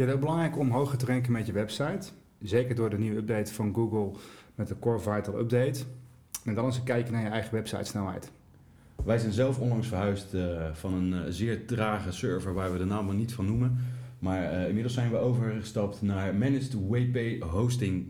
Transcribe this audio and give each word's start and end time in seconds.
Je 0.00 0.06
het 0.06 0.14
ook 0.14 0.20
belangrijk 0.20 0.58
om 0.58 0.70
hoger 0.70 0.98
te 0.98 1.06
ranken 1.06 1.32
met 1.32 1.46
je 1.46 1.52
website? 1.52 2.08
Zeker 2.38 2.74
door 2.74 2.90
de 2.90 2.98
nieuwe 2.98 3.16
update 3.16 3.54
van 3.54 3.74
Google 3.74 4.10
met 4.54 4.68
de 4.68 4.78
Core 4.78 4.98
Vital 4.98 5.38
Update. 5.38 5.80
En 6.44 6.54
dan 6.54 6.64
eens 6.64 6.76
een 6.76 6.82
kijkje 6.82 7.12
naar 7.12 7.22
je 7.22 7.28
eigen 7.28 7.54
website 7.54 7.84
snelheid. 7.84 8.30
Wij 9.04 9.18
zijn 9.18 9.32
zelf 9.32 9.58
onlangs 9.58 9.88
verhuisd 9.88 10.34
uh, 10.34 10.72
van 10.72 10.94
een 10.94 11.12
uh, 11.12 11.20
zeer 11.28 11.66
trage 11.66 12.12
server 12.12 12.54
waar 12.54 12.72
we 12.72 12.78
de 12.78 12.84
naam 12.84 13.06
maar 13.06 13.14
niet 13.14 13.32
van 13.32 13.46
noemen. 13.46 13.78
Maar 14.18 14.52
uh, 14.52 14.66
inmiddels 14.66 14.94
zijn 14.94 15.10
we 15.10 15.16
overgestapt 15.16 16.02
naar 16.02 16.34
Managed 16.34 16.74
WP 16.88 17.42
Hosting 17.42 18.06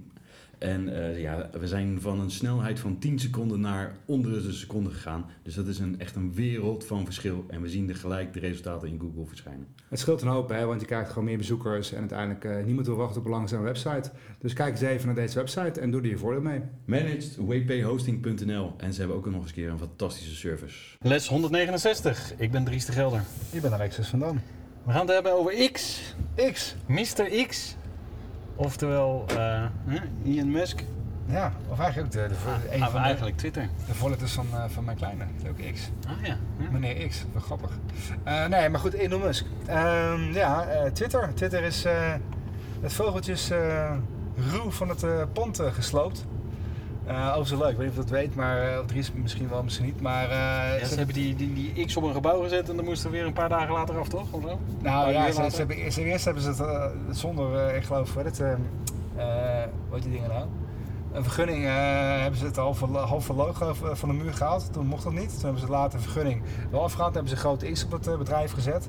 en 0.61 0.89
uh, 0.89 1.21
ja, 1.21 1.51
we 1.59 1.67
zijn 1.67 2.01
van 2.01 2.21
een 2.21 2.31
snelheid 2.31 2.81
van 2.81 2.99
10 2.99 3.19
seconden 3.19 3.61
naar 3.61 3.97
onder 4.05 4.43
de 4.43 4.53
seconde 4.53 4.91
gegaan. 4.91 5.25
Dus 5.43 5.55
dat 5.55 5.67
is 5.67 5.79
een, 5.79 6.01
echt 6.01 6.17
een 6.17 6.35
wereld 6.35 6.87
van 6.87 7.05
verschil. 7.05 7.45
En 7.49 7.63
we 7.63 7.69
zien 7.69 7.89
er 7.89 7.97
gelijk 7.97 8.33
de 8.33 8.41
resultaten 8.41 8.89
in 8.89 9.01
Google 9.01 9.27
verschijnen. 9.27 9.67
Het 9.89 9.99
scheelt 9.99 10.23
een 10.23 10.29
hoop, 10.29 10.49
hè, 10.49 10.65
want 10.65 10.81
je 10.81 10.87
krijgt 10.87 11.09
gewoon 11.09 11.25
meer 11.25 11.37
bezoekers. 11.37 11.93
En 11.93 11.99
uiteindelijk 11.99 12.45
uh, 12.45 12.65
niemand 12.65 12.87
wil 12.87 12.97
wachten 12.97 13.19
op 13.21 13.25
een 13.25 13.31
langzame 13.31 13.65
website. 13.65 14.11
Dus 14.39 14.53
kijk 14.53 14.71
eens 14.71 14.81
even 14.81 15.07
naar 15.07 15.15
deze 15.15 15.39
website 15.39 15.81
en 15.81 15.91
doe 15.91 16.01
er 16.01 16.09
je 16.09 16.19
voordeel 16.19 16.43
mee. 16.43 16.61
ManagedWPHosting.nl 16.85 18.75
En 18.77 18.93
ze 18.93 18.99
hebben 18.99 19.17
ook 19.17 19.27
nog 19.27 19.41
eens 19.41 19.47
een 19.47 19.55
keer 19.55 19.71
een 19.71 19.79
fantastische 19.79 20.35
service. 20.35 20.97
Les 21.01 21.29
169. 21.29 22.33
Ik 22.37 22.51
ben 22.51 22.65
Dries 22.65 22.85
de 22.85 22.93
Gelder. 22.93 23.23
Ik 23.51 23.63
ben 23.63 23.73
Alexis 23.73 24.09
van 24.09 24.19
Dam. 24.19 24.41
We 24.85 24.93
gaan 24.93 25.01
het 25.01 25.15
hebben 25.15 25.33
over 25.33 25.71
X. 25.73 26.01
X. 26.53 26.75
Mr. 26.87 27.47
X. 27.47 27.77
Oftewel 28.57 29.27
uh, 29.37 29.65
Ian 30.23 30.51
Musk. 30.51 30.85
Ja, 31.27 31.53
of 31.69 31.79
eigenlijk 31.79 32.15
ook 32.15 32.23
de, 32.23 32.29
de, 32.29 32.51
ah, 32.51 32.75
een 32.75 32.83
ah, 32.83 32.91
van 32.91 33.01
eigenlijk 33.01 33.37
Twitter. 33.37 33.69
De 33.87 33.95
voorletters 33.95 34.33
van, 34.33 34.47
uh, 34.53 34.65
van 34.69 34.85
mijn 34.85 34.97
kleine, 34.97 35.25
ook 35.49 35.73
X. 35.75 35.91
Ah 36.07 36.27
ja. 36.27 36.37
ja. 36.59 36.71
Meneer 36.71 37.09
X, 37.09 37.25
wat 37.33 37.43
grappig. 37.43 37.71
Uh, 38.27 38.47
nee, 38.47 38.69
maar 38.69 38.81
goed, 38.81 38.93
Elon 38.93 39.21
Musk. 39.21 39.45
Uh, 39.69 40.33
ja, 40.33 40.67
Twitter. 40.93 41.35
Twitter 41.35 41.63
is 41.63 41.85
het 42.81 42.93
vogeltjes 42.93 43.51
ruw 44.51 44.71
van 44.71 44.89
het 44.89 45.33
pand 45.33 45.61
gesloopt. 45.73 46.27
Uh, 47.09 47.45
zo 47.45 47.59
leuk. 47.59 47.71
Ik 47.71 47.77
weet 47.77 47.89
niet 47.89 47.99
of 47.99 48.05
dat 48.05 48.11
weet, 48.11 48.35
maar 48.35 48.63
uh, 48.63 48.79
Dries 48.79 49.13
misschien 49.13 49.49
wel, 49.49 49.63
misschien 49.63 49.87
niet. 49.87 50.01
Maar, 50.01 50.25
uh, 50.25 50.81
ja, 50.81 50.87
ze, 50.87 50.95
hebben 50.95 51.15
die, 51.15 51.37
die, 51.37 51.73
die 51.75 51.87
X 51.87 51.97
op 51.97 52.03
een 52.03 52.13
gebouw 52.13 52.43
gezet 52.43 52.69
en 52.69 52.77
dan 52.77 52.85
moesten 52.85 53.11
we 53.11 53.17
weer 53.17 53.27
een 53.27 53.33
paar 53.33 53.49
dagen 53.49 53.73
later 53.73 53.99
af, 53.99 54.09
toch? 54.09 54.27
Of 54.31 54.43
zo? 54.43 54.59
Nou 54.79 55.13
ja, 55.13 55.33
ze, 55.33 55.51
ze 55.51 55.57
hebben, 55.57 55.93
ze, 55.93 56.05
eerst 56.05 56.25
hebben 56.25 56.43
ze 56.43 56.49
het 57.09 57.17
zonder, 57.19 57.75
ik 57.75 57.85
geloof, 57.85 58.15
wat 58.15 58.25
het, 58.25 58.39
hoe 58.39 59.69
heet 59.91 60.03
die 60.03 60.13
dingen 60.13 60.29
nou? 60.29 60.45
Een 61.13 61.23
vergunning 61.23 61.65
hebben 62.21 62.39
ze 62.39 62.45
het 62.45 62.57
halve, 62.57 62.87
halve 62.87 63.33
logo 63.33 63.75
van 63.93 64.09
de 64.09 64.15
muur 64.15 64.33
gehaald. 64.33 64.73
Toen 64.73 64.87
mocht 64.87 65.05
dat 65.05 65.13
niet. 65.13 65.31
Toen 65.31 65.43
hebben 65.43 65.61
ze 65.61 65.69
later 65.69 65.99
een 65.99 66.05
vergunning 66.05 66.43
wel 66.71 66.83
afgehaald. 66.83 67.13
Toen 67.13 67.23
hebben 67.23 67.39
ze 67.39 67.47
een 67.47 67.51
grote 67.51 67.73
X 67.73 67.85
op 67.85 67.91
het 67.91 68.19
bedrijf 68.19 68.53
gezet. 68.53 68.89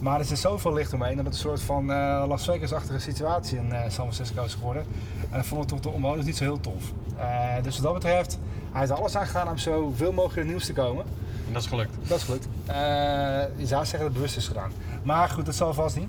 Maar 0.00 0.18
er 0.18 0.24
zit 0.24 0.38
zoveel 0.38 0.72
licht 0.72 0.92
omheen 0.92 1.16
dat 1.16 1.24
het 1.24 1.34
een 1.34 1.40
soort 1.40 1.62
van 1.62 1.90
uh, 1.90 2.24
Las 2.28 2.44
Vegas-achtige 2.44 2.98
situatie 2.98 3.58
in 3.58 3.66
uh, 3.66 3.80
San 3.80 4.12
Francisco 4.12 4.44
is 4.44 4.54
geworden. 4.54 4.82
En 5.30 5.36
dat 5.36 5.46
vond 5.46 5.62
ik 5.62 5.68
toch 5.68 5.80
de 5.80 5.88
omwoners 5.88 6.26
niet 6.26 6.36
zo 6.36 6.44
heel 6.44 6.60
tof. 6.60 6.92
Dus 7.62 7.74
wat 7.74 7.84
dat 7.84 7.94
betreft, 7.94 8.38
hij 8.70 8.80
heeft 8.80 8.92
alles 8.92 9.16
aan 9.16 9.26
gegaan 9.26 9.48
om 9.48 9.58
zoveel 9.58 10.12
mogelijk 10.12 10.36
in 10.36 10.42
het 10.42 10.50
nieuws 10.50 10.66
te 10.66 10.72
komen. 10.72 11.04
En 11.46 11.52
dat 11.52 11.62
is 11.62 11.68
gelukt. 11.68 11.94
Dat 12.08 12.18
is 12.18 12.24
gelukt. 12.24 12.48
je 13.56 13.66
zou 13.66 13.84
zeggen 13.84 13.98
dat 13.98 14.08
het 14.08 14.12
bewust 14.12 14.36
is 14.36 14.46
gedaan. 14.46 14.72
Maar 15.02 15.28
goed, 15.28 15.46
dat 15.46 15.54
zal 15.54 15.74
vast 15.74 15.96
niet. 15.96 16.08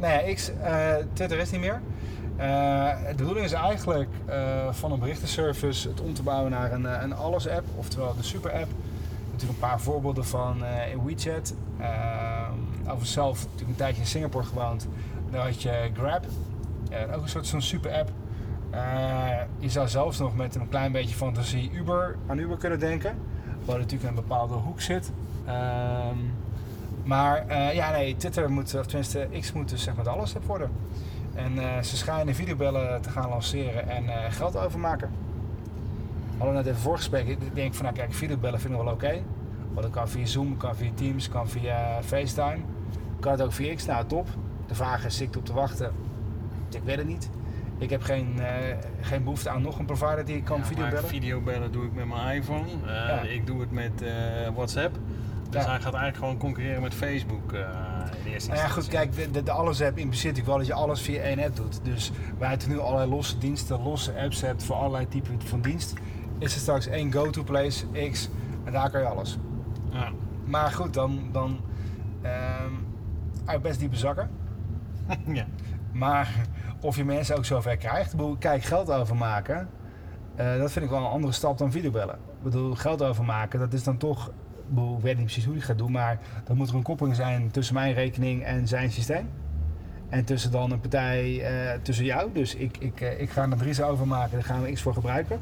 nou 0.00 0.26
ja, 0.26 0.34
X, 0.34 0.50
Twitter 1.12 1.38
is 1.38 1.50
niet 1.50 1.60
meer. 1.60 1.80
De 2.36 3.14
bedoeling 3.16 3.44
is 3.44 3.52
eigenlijk 3.52 4.10
van 4.70 4.92
een 4.92 4.98
berichtenservice 4.98 5.88
het 5.88 6.00
om 6.00 6.14
te 6.14 6.22
bouwen 6.22 6.50
naar 6.50 6.72
een, 6.72 7.02
een 7.02 7.14
alles-app, 7.14 7.66
oftewel 7.76 8.14
de 8.16 8.22
super-app. 8.22 8.70
Natuurlijk 9.30 9.60
een 9.60 9.68
paar 9.68 9.80
voorbeelden 9.80 10.24
van 10.24 10.64
in 10.92 11.04
WeChat. 11.04 11.54
over 12.88 13.06
zelf 13.06 13.42
natuurlijk 13.42 13.70
een 13.70 13.76
tijdje 13.76 14.00
in 14.00 14.06
Singapore 14.06 14.44
gewoond. 14.44 14.88
Daar 15.30 15.44
had 15.44 15.62
je 15.62 15.90
Grab, 15.96 16.24
ook 17.14 17.22
een 17.22 17.28
soort 17.28 17.46
zo'n 17.46 17.62
super-app. 17.62 18.10
Uh, 18.74 19.40
je 19.58 19.70
zou 19.70 19.88
zelfs 19.88 20.18
nog 20.18 20.36
met 20.36 20.54
een 20.54 20.68
klein 20.68 20.92
beetje 20.92 21.14
fantasie 21.14 21.70
Uber 21.72 22.16
aan 22.26 22.38
Uber 22.38 22.56
kunnen 22.56 22.78
denken. 22.78 23.16
Waar 23.64 23.78
natuurlijk 23.78 24.08
een 24.08 24.14
bepaalde 24.14 24.54
hoek 24.54 24.80
zit. 24.80 25.12
Um, 25.46 26.32
maar 27.04 27.44
uh, 27.48 27.74
ja, 27.74 27.90
nee, 27.90 28.16
Twitter 28.16 28.50
moet, 28.50 28.74
of 28.74 28.86
tenminste 28.86 29.28
X 29.40 29.52
moet 29.52 29.68
dus 29.68 29.82
zeg 29.82 29.94
maar 29.94 30.08
alles 30.08 30.34
worden. 30.46 30.70
En 31.34 31.56
uh, 31.56 31.82
ze 31.82 31.96
schijnen 31.96 32.34
videobellen 32.34 33.02
te 33.02 33.10
gaan 33.10 33.28
lanceren 33.28 33.88
en 33.88 34.32
geld 34.32 34.56
overmaken. 34.56 35.10
We 36.30 36.36
hadden 36.36 36.54
net 36.54 36.66
even 36.66 36.80
voorgesprek. 36.80 37.28
Ik 37.28 37.54
denk 37.54 37.74
van 37.74 37.84
nou 37.84 37.96
kijk, 37.96 38.12
videobellen 38.12 38.60
vinden 38.60 38.78
we 38.78 38.84
wel 38.84 38.94
oké. 38.94 39.22
Want 39.68 39.82
dat 39.82 39.90
kan 39.90 40.08
via 40.08 40.26
Zoom, 40.26 40.56
kan 40.56 40.76
via 40.76 40.90
Teams, 40.94 41.28
kan 41.28 41.48
via 41.48 42.02
FaceTime. 42.02 42.58
Kan 43.20 43.32
het 43.32 43.42
ook 43.42 43.52
via 43.52 43.74
X? 43.74 43.86
Nou, 43.86 44.06
top. 44.06 44.28
De 44.66 44.74
vraag 44.74 45.04
is, 45.04 45.16
zit 45.16 45.28
ik 45.28 45.36
op 45.36 45.44
te 45.44 45.52
wachten? 45.52 45.92
Ik 46.70 46.82
weet 46.84 46.96
het 46.96 47.06
niet. 47.06 47.30
Ik 47.78 47.90
heb 47.90 48.02
geen, 48.02 48.34
uh, 48.38 48.46
geen 49.00 49.24
behoefte 49.24 49.50
aan 49.50 49.62
nog 49.62 49.78
een 49.78 49.84
provider 49.84 50.24
die 50.24 50.36
ik 50.36 50.44
kan 50.44 50.58
ja, 50.58 50.64
videobellen. 50.64 51.08
Videobellen 51.08 51.72
doe 51.72 51.84
ik 51.84 51.94
met 51.94 52.06
mijn 52.06 52.36
iPhone. 52.36 52.66
Uh, 52.84 52.90
ja. 52.90 53.20
Ik 53.20 53.46
doe 53.46 53.60
het 53.60 53.70
met 53.70 54.02
uh, 54.02 54.08
WhatsApp. 54.54 54.98
Dus 55.50 55.62
ja. 55.62 55.70
hij 55.70 55.80
gaat 55.80 55.94
eigenlijk 55.94 56.16
gewoon 56.16 56.38
concurreren 56.38 56.82
met 56.82 56.94
Facebook 56.94 57.52
in 58.24 58.32
eerste 58.32 58.50
nou 58.50 58.62
ja, 58.62 58.68
goed, 58.68 58.88
kijk, 58.88 59.14
de, 59.14 59.30
de, 59.30 59.42
de 59.42 59.50
alles-app 59.50 59.98
impliceert 59.98 60.36
natuurlijk 60.36 60.46
wel 60.46 60.56
dat 60.56 60.66
je 60.66 60.72
alles 60.72 61.00
via 61.00 61.22
één 61.22 61.38
app 61.38 61.56
doet. 61.56 61.80
Dus 61.82 62.12
waar 62.38 62.50
je 62.58 62.68
nu 62.68 62.78
allerlei 62.78 63.10
losse 63.10 63.38
diensten, 63.38 63.82
losse 63.82 64.20
apps 64.20 64.40
hebt 64.40 64.64
voor 64.64 64.76
allerlei 64.76 65.08
typen 65.08 65.42
van 65.42 65.60
dienst, 65.60 65.94
is 66.38 66.54
er 66.54 66.60
straks 66.60 66.86
één 66.86 67.12
go-to 67.12 67.42
place, 67.42 67.86
X, 68.10 68.28
en 68.64 68.72
daar 68.72 68.90
kan 68.90 69.00
je 69.00 69.06
alles. 69.06 69.38
Ja. 69.90 70.12
Maar 70.44 70.70
goed, 70.70 70.94
dan, 70.94 71.28
dan 71.32 71.60
um, 72.22 72.86
uit 73.44 73.62
best 73.62 73.78
diepe 73.78 73.96
zakken. 73.96 74.30
ja. 75.26 75.46
Maar 75.92 76.46
of 76.84 76.96
je 76.96 77.04
mensen 77.04 77.36
ook 77.36 77.44
zover 77.44 77.76
krijgt. 77.76 78.14
Kijk, 78.38 78.62
geld 78.62 78.90
overmaken, 78.90 79.68
uh, 80.40 80.58
dat 80.58 80.72
vind 80.72 80.84
ik 80.84 80.90
wel 80.90 81.00
een 81.00 81.10
andere 81.10 81.32
stap 81.32 81.58
dan 81.58 81.72
videobellen. 81.72 82.14
Ik 82.14 82.42
bedoel, 82.42 82.74
geld 82.74 83.02
overmaken, 83.02 83.58
dat 83.58 83.72
is 83.72 83.82
dan 83.82 83.96
toch... 83.96 84.30
Ik 84.74 85.02
weet 85.02 85.16
niet 85.16 85.24
precies 85.24 85.44
hoe 85.44 85.54
ik 85.54 85.60
het 85.60 85.70
ga 85.70 85.76
doen, 85.76 85.92
maar 85.92 86.18
dan 86.44 86.56
moet 86.56 86.68
er 86.68 86.74
een 86.74 86.82
koppeling 86.82 87.16
zijn 87.16 87.50
tussen 87.50 87.74
mijn 87.74 87.94
rekening 87.94 88.44
en 88.44 88.68
zijn 88.68 88.90
systeem. 88.90 89.28
En 90.08 90.24
tussen 90.24 90.50
dan 90.50 90.70
een 90.70 90.80
partij, 90.80 91.32
uh, 91.32 91.72
tussen 91.82 92.04
jou. 92.04 92.30
Dus 92.32 92.54
ik, 92.54 92.76
ik, 92.78 93.00
uh, 93.00 93.20
ik 93.20 93.30
ga 93.30 93.50
er 93.50 93.56
Dries 93.56 93.82
overmaken, 93.82 94.32
daar 94.32 94.44
gaan 94.44 94.62
we 94.62 94.72
X 94.72 94.82
voor 94.82 94.94
gebruiken. 94.94 95.36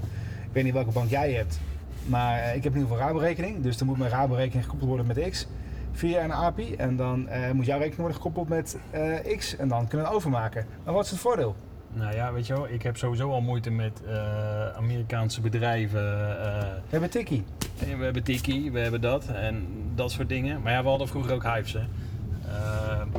Ik 0.47 0.53
weet 0.53 0.64
niet 0.64 0.72
welke 0.72 0.91
bank 0.91 1.10
jij 1.10 1.32
hebt, 1.32 1.60
maar 2.06 2.38
ik 2.54 2.64
heb 2.64 2.72
in 2.72 2.80
ieder 2.80 2.92
geval 2.92 3.06
Rabo-rekening. 3.06 3.62
Dus 3.62 3.78
dan 3.78 3.86
moet 3.86 3.98
mijn 3.98 4.10
Rabo-rekening 4.10 4.62
gekoppeld 4.62 4.88
worden 4.88 5.06
met 5.06 5.30
X 5.30 5.47
via 5.92 6.25
een 6.25 6.32
API. 6.32 6.75
En 6.75 6.97
dan 6.97 7.28
uh, 7.28 7.50
moet 7.50 7.66
jouw 7.66 7.78
rekening 7.78 8.00
worden 8.00 8.16
gekoppeld 8.16 8.48
met 8.48 8.78
uh, 8.94 9.36
X. 9.36 9.56
En 9.56 9.69
dan 9.69 9.88
kunnen 9.88 10.06
we 10.06 10.14
overmaken. 10.14 10.66
Maar 10.84 10.94
wat 10.94 11.04
is 11.04 11.10
het 11.10 11.20
voordeel? 11.20 11.56
Nou 11.94 12.14
ja, 12.14 12.32
weet 12.32 12.47
je 12.47 12.53
wel, 12.53 12.69
ik 12.69 12.82
heb 12.82 12.97
sowieso 12.97 13.30
al 13.30 13.41
moeite 13.41 13.70
met 13.70 14.03
uh, 14.06 14.69
Amerikaanse 14.76 15.41
bedrijven. 15.41 16.03
we 16.03 16.88
hebben 16.88 17.10
Tiki. 17.10 17.44
We 17.78 18.04
hebben 18.04 18.22
Tiki, 18.22 18.70
we 18.70 18.78
hebben 18.78 19.00
dat 19.00 19.26
en 19.26 19.66
dat 19.94 20.10
soort 20.10 20.28
dingen. 20.28 20.62
Maar 20.62 20.72
ja, 20.72 20.82
we 20.82 20.88
hadden 20.88 21.08
vroeger 21.08 21.32
ook 21.32 21.42
Hives, 21.42 21.72
hè. 21.72 21.80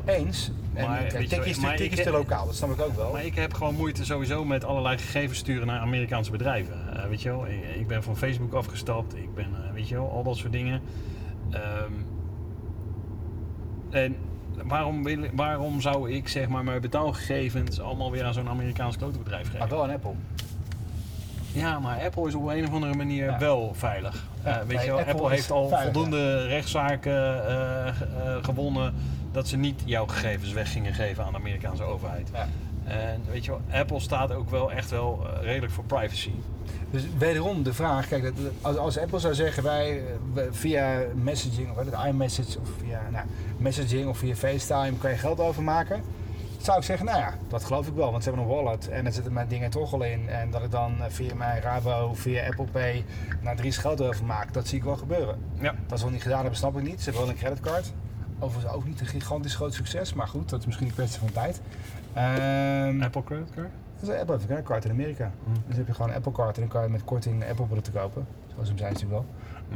Eens. 0.06 0.52
Maar, 0.74 1.06
en, 1.06 1.28
Tiki 1.28 1.50
is, 1.50 1.58
maar 1.58 1.76
Tiki 1.76 1.96
is 1.96 2.04
te 2.04 2.12
lokaal, 2.12 2.46
dat 2.46 2.56
snap 2.56 2.72
ik 2.72 2.82
ook 2.82 2.96
wel. 2.96 3.12
Maar 3.12 3.26
ik 3.26 3.36
heb 3.36 3.54
gewoon 3.54 3.76
moeite 3.76 4.06
sowieso 4.06 4.46
met 4.46 4.64
allerlei 4.64 4.98
gegevens 4.98 5.40
sturen 5.40 5.68
naar 5.68 5.80
Amerikaanse 5.80 6.32
bedrijven. 6.32 6.76
weet 7.10 7.22
je 7.22 7.30
wel, 7.30 7.48
ik, 7.48 7.76
ik, 7.76 7.88
ben 7.88 8.04
van 8.04 8.18
Facebook 8.18 8.54
afgestapt, 8.54 9.16
ik 9.16 9.36
ben, 9.36 9.48
weet 9.74 9.88
je 9.88 9.96
wel, 9.96 10.12
al 10.12 10.24
dat 10.24 10.38
soort 10.38 10.52
dingen. 10.52 10.82
Um, 11.54 12.13
en 13.94 14.16
waarom, 14.64 15.04
wil, 15.04 15.18
waarom 15.34 15.82
zou 15.82 16.12
ik 16.12 16.28
zeg 16.28 16.48
maar 16.48 16.64
mijn 16.64 16.82
betaalgegevens 16.82 17.80
allemaal 17.80 18.12
weer 18.12 18.24
aan 18.24 18.34
zo'n 18.34 18.50
Amerikaans 18.50 18.98
klotenbedrijf 18.98 19.46
geven? 19.46 19.60
Maar 19.60 19.70
wel 19.70 19.84
een 19.84 19.92
Apple. 19.92 20.14
Ja, 21.54 21.80
maar 21.80 22.02
Apple 22.04 22.28
is 22.28 22.36
op 22.36 22.48
een 22.48 22.68
of 22.68 22.74
andere 22.74 22.94
manier 22.94 23.26
ja. 23.26 23.40
wel 23.40 23.74
veilig. 23.74 24.28
Ja, 24.44 24.62
uh, 24.62 24.68
weet 24.68 24.82
je 24.82 24.88
wel, 24.88 24.98
Apple, 24.98 25.14
Apple 25.14 25.30
heeft 25.30 25.52
al 25.52 25.68
veilig, 25.68 25.94
voldoende 25.94 26.18
ja. 26.18 26.46
rechtszaken 26.46 27.14
uh, 27.14 27.86
uh, 28.26 28.44
gewonnen 28.44 28.94
dat 29.32 29.48
ze 29.48 29.58
niet 29.58 29.82
jouw 29.86 30.08
gegevens 30.08 30.52
weg 30.52 30.72
gingen 30.72 30.94
geven 30.94 31.24
aan 31.24 31.32
de 31.32 31.38
Amerikaanse 31.38 31.84
overheid. 31.84 32.32
En 32.84 33.22
weet 33.32 33.46
je 33.46 33.52
wel, 33.52 33.62
Apple 33.80 34.00
staat 34.00 34.32
ook 34.32 34.50
wel 34.50 34.72
echt 34.72 34.90
wel 34.90 35.28
redelijk 35.42 35.74
voor 35.74 35.84
privacy. 35.84 36.32
Dus 36.94 37.04
wederom 37.18 37.64
de 37.64 37.74
vraag, 37.74 38.08
kijk, 38.08 38.34
als, 38.62 38.78
als 38.78 38.98
Apple 38.98 39.20
zou 39.20 39.34
zeggen 39.34 39.64
wij 39.64 40.04
via 40.52 41.02
messaging 41.16 41.70
of 41.70 41.78
het 41.78 42.06
iMessage 42.08 42.60
of 42.60 42.70
via 42.80 43.02
nou, 43.12 43.26
messaging 43.58 44.08
of 44.08 44.18
via 44.18 44.36
FaceTime 44.36 44.98
kan 44.98 45.10
je 45.10 45.18
geld 45.18 45.40
overmaken. 45.40 46.02
zou 46.62 46.78
ik 46.78 46.84
zeggen, 46.84 47.06
nou 47.06 47.18
ja, 47.18 47.34
dat 47.48 47.64
geloof 47.64 47.88
ik 47.88 47.94
wel. 47.94 48.12
Want 48.12 48.24
ze 48.24 48.30
hebben 48.30 48.48
een 48.48 48.56
wallet 48.56 48.90
en 48.90 49.04
daar 49.04 49.14
zitten 49.14 49.34
mijn 49.34 49.48
dingen 49.48 49.70
toch 49.70 49.94
al 49.94 50.04
in. 50.04 50.30
En 50.30 50.52
dat 50.52 50.64
ik 50.64 50.72
dan 50.72 50.96
eh, 51.00 51.06
via 51.10 51.36
mijn 51.36 51.62
Rabo, 51.62 52.14
via 52.14 52.46
Apple 52.46 52.68
Pay 52.72 53.06
naar 53.42 53.56
drie 53.56 53.72
geld 53.72 54.02
over 54.02 54.26
maak, 54.26 54.54
dat 54.54 54.68
zie 54.68 54.78
ik 54.78 54.84
wel 54.84 54.98
gebeuren. 54.98 55.38
Ja. 55.60 55.76
Dat 55.88 55.98
ze 55.98 56.04
wel 56.04 56.14
niet 56.14 56.24
gedaan 56.24 56.40
hebben, 56.40 56.58
snap 56.58 56.78
ik 56.78 56.84
niet. 56.84 57.02
Ze 57.02 57.04
hebben 57.04 57.22
wel 57.22 57.32
een 57.32 57.38
creditcard. 57.38 57.94
Overigens 58.40 58.74
ook 58.74 58.86
niet 58.86 59.00
een 59.00 59.06
gigantisch 59.06 59.56
groot 59.56 59.74
succes, 59.74 60.14
maar 60.14 60.28
goed, 60.28 60.50
dat 60.50 60.60
is 60.60 60.66
misschien 60.66 60.88
een 60.88 60.94
kwestie 60.94 61.20
van 61.20 61.32
tijd. 61.32 61.62
Ehm, 62.14 63.02
Apple 63.02 63.24
Credit 63.24 63.50
Card? 63.56 63.70
Dat 64.06 64.16
is 64.16 64.22
een 64.22 64.34
Apple 64.34 64.56
een 64.56 64.64
card 64.64 64.86
in 64.86 64.92
Amerika. 64.92 65.32
Mm. 65.46 65.54
Dus 65.68 65.78
heb 65.78 65.88
je 65.88 65.94
gewoon 65.94 66.10
een 66.10 66.16
Apple 66.16 66.32
card 66.32 66.56
en 66.56 66.62
dan 66.62 66.70
kan 66.70 66.84
je 66.84 66.90
met 66.90 67.04
korting 67.04 67.50
Apple 67.50 67.66
producten 67.66 67.94
kopen. 67.94 68.28
Zoals 68.54 68.68
hem 68.68 68.78
zijn 68.78 68.94
natuurlijk 68.94 69.22
wel. 69.22 69.26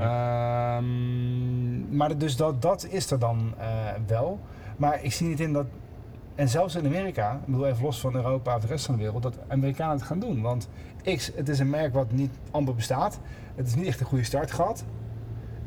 Ehm, 0.08 1.96
maar 1.96 2.18
dus 2.18 2.36
dat, 2.36 2.62
dat 2.62 2.88
is 2.90 3.12
er 3.12 3.20
dan 3.20 3.54
eh, 3.58 3.68
wel. 4.08 4.40
Maar 4.78 5.04
ik 5.04 5.14
zie 5.14 5.28
niet 5.28 5.40
in 5.40 5.54
dat, 5.54 5.66
en 6.36 6.50
zelfs 6.50 6.76
in 6.76 6.86
Amerika, 6.86 7.34
ik 7.34 7.46
bedoel 7.46 7.68
even 7.68 7.84
los 7.84 8.00
van 8.00 8.16
Europa 8.16 8.56
of 8.56 8.62
de 8.62 8.68
rest 8.68 8.86
van 8.86 8.96
de 8.96 9.02
wereld, 9.02 9.24
dat 9.24 9.38
Amerikanen 9.48 9.96
het 9.96 10.06
gaan 10.06 10.20
doen. 10.20 10.42
Want 10.42 10.70
X, 11.16 11.32
het 11.36 11.50
is 11.50 11.60
een 11.60 11.70
merk 11.70 11.94
wat 11.94 12.12
niet 12.12 12.32
amper 12.52 12.76
bestaat. 12.76 13.20
Het 13.56 13.68
is 13.68 13.76
niet 13.76 13.86
echt 13.86 14.00
een 14.00 14.06
goede 14.06 14.24
start 14.24 14.52
gehad. 14.52 14.86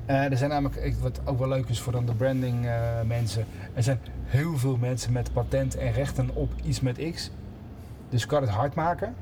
Eh, 0.06 0.30
er 0.30 0.36
zijn 0.36 0.50
namelijk, 0.50 0.94
wat 1.00 1.20
ook 1.24 1.38
wel 1.38 1.48
leuk 1.48 1.68
is 1.68 1.80
voor 1.80 1.92
dan 1.92 2.06
de 2.06 2.14
branding 2.14 2.66
eh, 2.66 2.72
mensen, 3.06 3.44
er 3.74 3.82
zijn 3.82 3.98
heel 4.24 4.58
veel 4.58 4.76
mensen 4.76 5.12
met 5.12 5.32
patent 5.32 5.76
en 5.76 5.92
rechten 5.92 6.30
op 6.34 6.52
iets 6.64 6.80
met 6.80 7.10
X. 7.12 7.30
Dus 8.10 8.26
kan 8.26 8.42
het 8.42 8.50
hard 8.50 8.74
maken. 8.74 9.14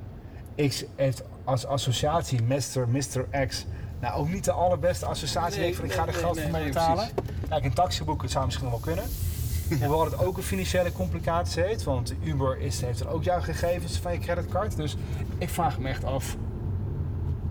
X 0.57 0.85
heeft 0.97 1.23
als 1.45 1.67
associatie 1.67 2.43
Mr. 2.43 2.89
Mr. 2.89 3.47
X 3.47 3.67
nou 4.01 4.15
ook 4.15 4.29
niet 4.29 4.45
de 4.45 4.53
allerbeste 4.53 5.07
associatie. 5.07 5.61
Nee, 5.61 5.69
ik 5.69 5.75
van 5.75 5.85
ik 5.85 5.93
ga 5.93 6.01
er 6.01 6.07
nee, 6.07 6.15
geld 6.15 6.35
nee, 6.35 6.45
voor 6.45 6.53
mee 6.53 6.63
nee, 6.63 6.73
betalen. 6.73 7.09
Kijk, 7.49 7.65
een 7.65 7.73
taxiboek 7.73 8.23
het 8.23 8.31
zou 8.31 8.45
misschien 8.45 8.71
wel 8.71 8.79
kunnen. 8.79 9.05
Hoewel 9.81 10.05
het 10.05 10.25
ook 10.25 10.37
een 10.37 10.43
financiële 10.43 10.93
complicatie 10.93 11.63
heeft. 11.63 11.85
Want 11.85 12.15
Uber 12.23 12.59
is, 12.61 12.81
heeft 12.81 13.01
er 13.01 13.09
ook 13.09 13.23
jouw 13.23 13.41
gegevens 13.41 13.99
van 13.99 14.13
je 14.13 14.19
creditcard. 14.19 14.77
Dus 14.77 14.97
ik 15.39 15.49
vraag 15.49 15.79
me 15.79 15.89
echt 15.89 16.05
af. 16.05 16.37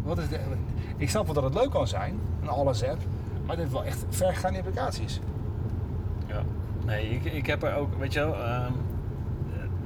Wat 0.04 0.18
is 0.18 0.30
de, 0.30 0.40
ik 0.98 1.10
snap 1.10 1.26
wel 1.26 1.34
dat 1.34 1.44
het 1.44 1.54
leuk 1.54 1.70
kan 1.70 1.88
zijn, 1.88 2.20
een 2.42 2.50
alles 2.50 2.84
app. 2.84 3.02
Maar 3.46 3.56
dit 3.56 3.66
heeft 3.66 3.72
wel 3.72 3.84
echt 3.84 4.06
vergaande 4.10 4.58
implicaties. 4.58 5.20
Ja. 6.28 6.44
Nee, 6.86 7.10
ik, 7.10 7.26
ik 7.26 7.46
heb 7.46 7.64
er 7.64 7.76
ook, 7.76 7.98
weet 7.98 8.14
je 8.14 8.20
wel, 8.20 8.36
ehm, 8.36 8.72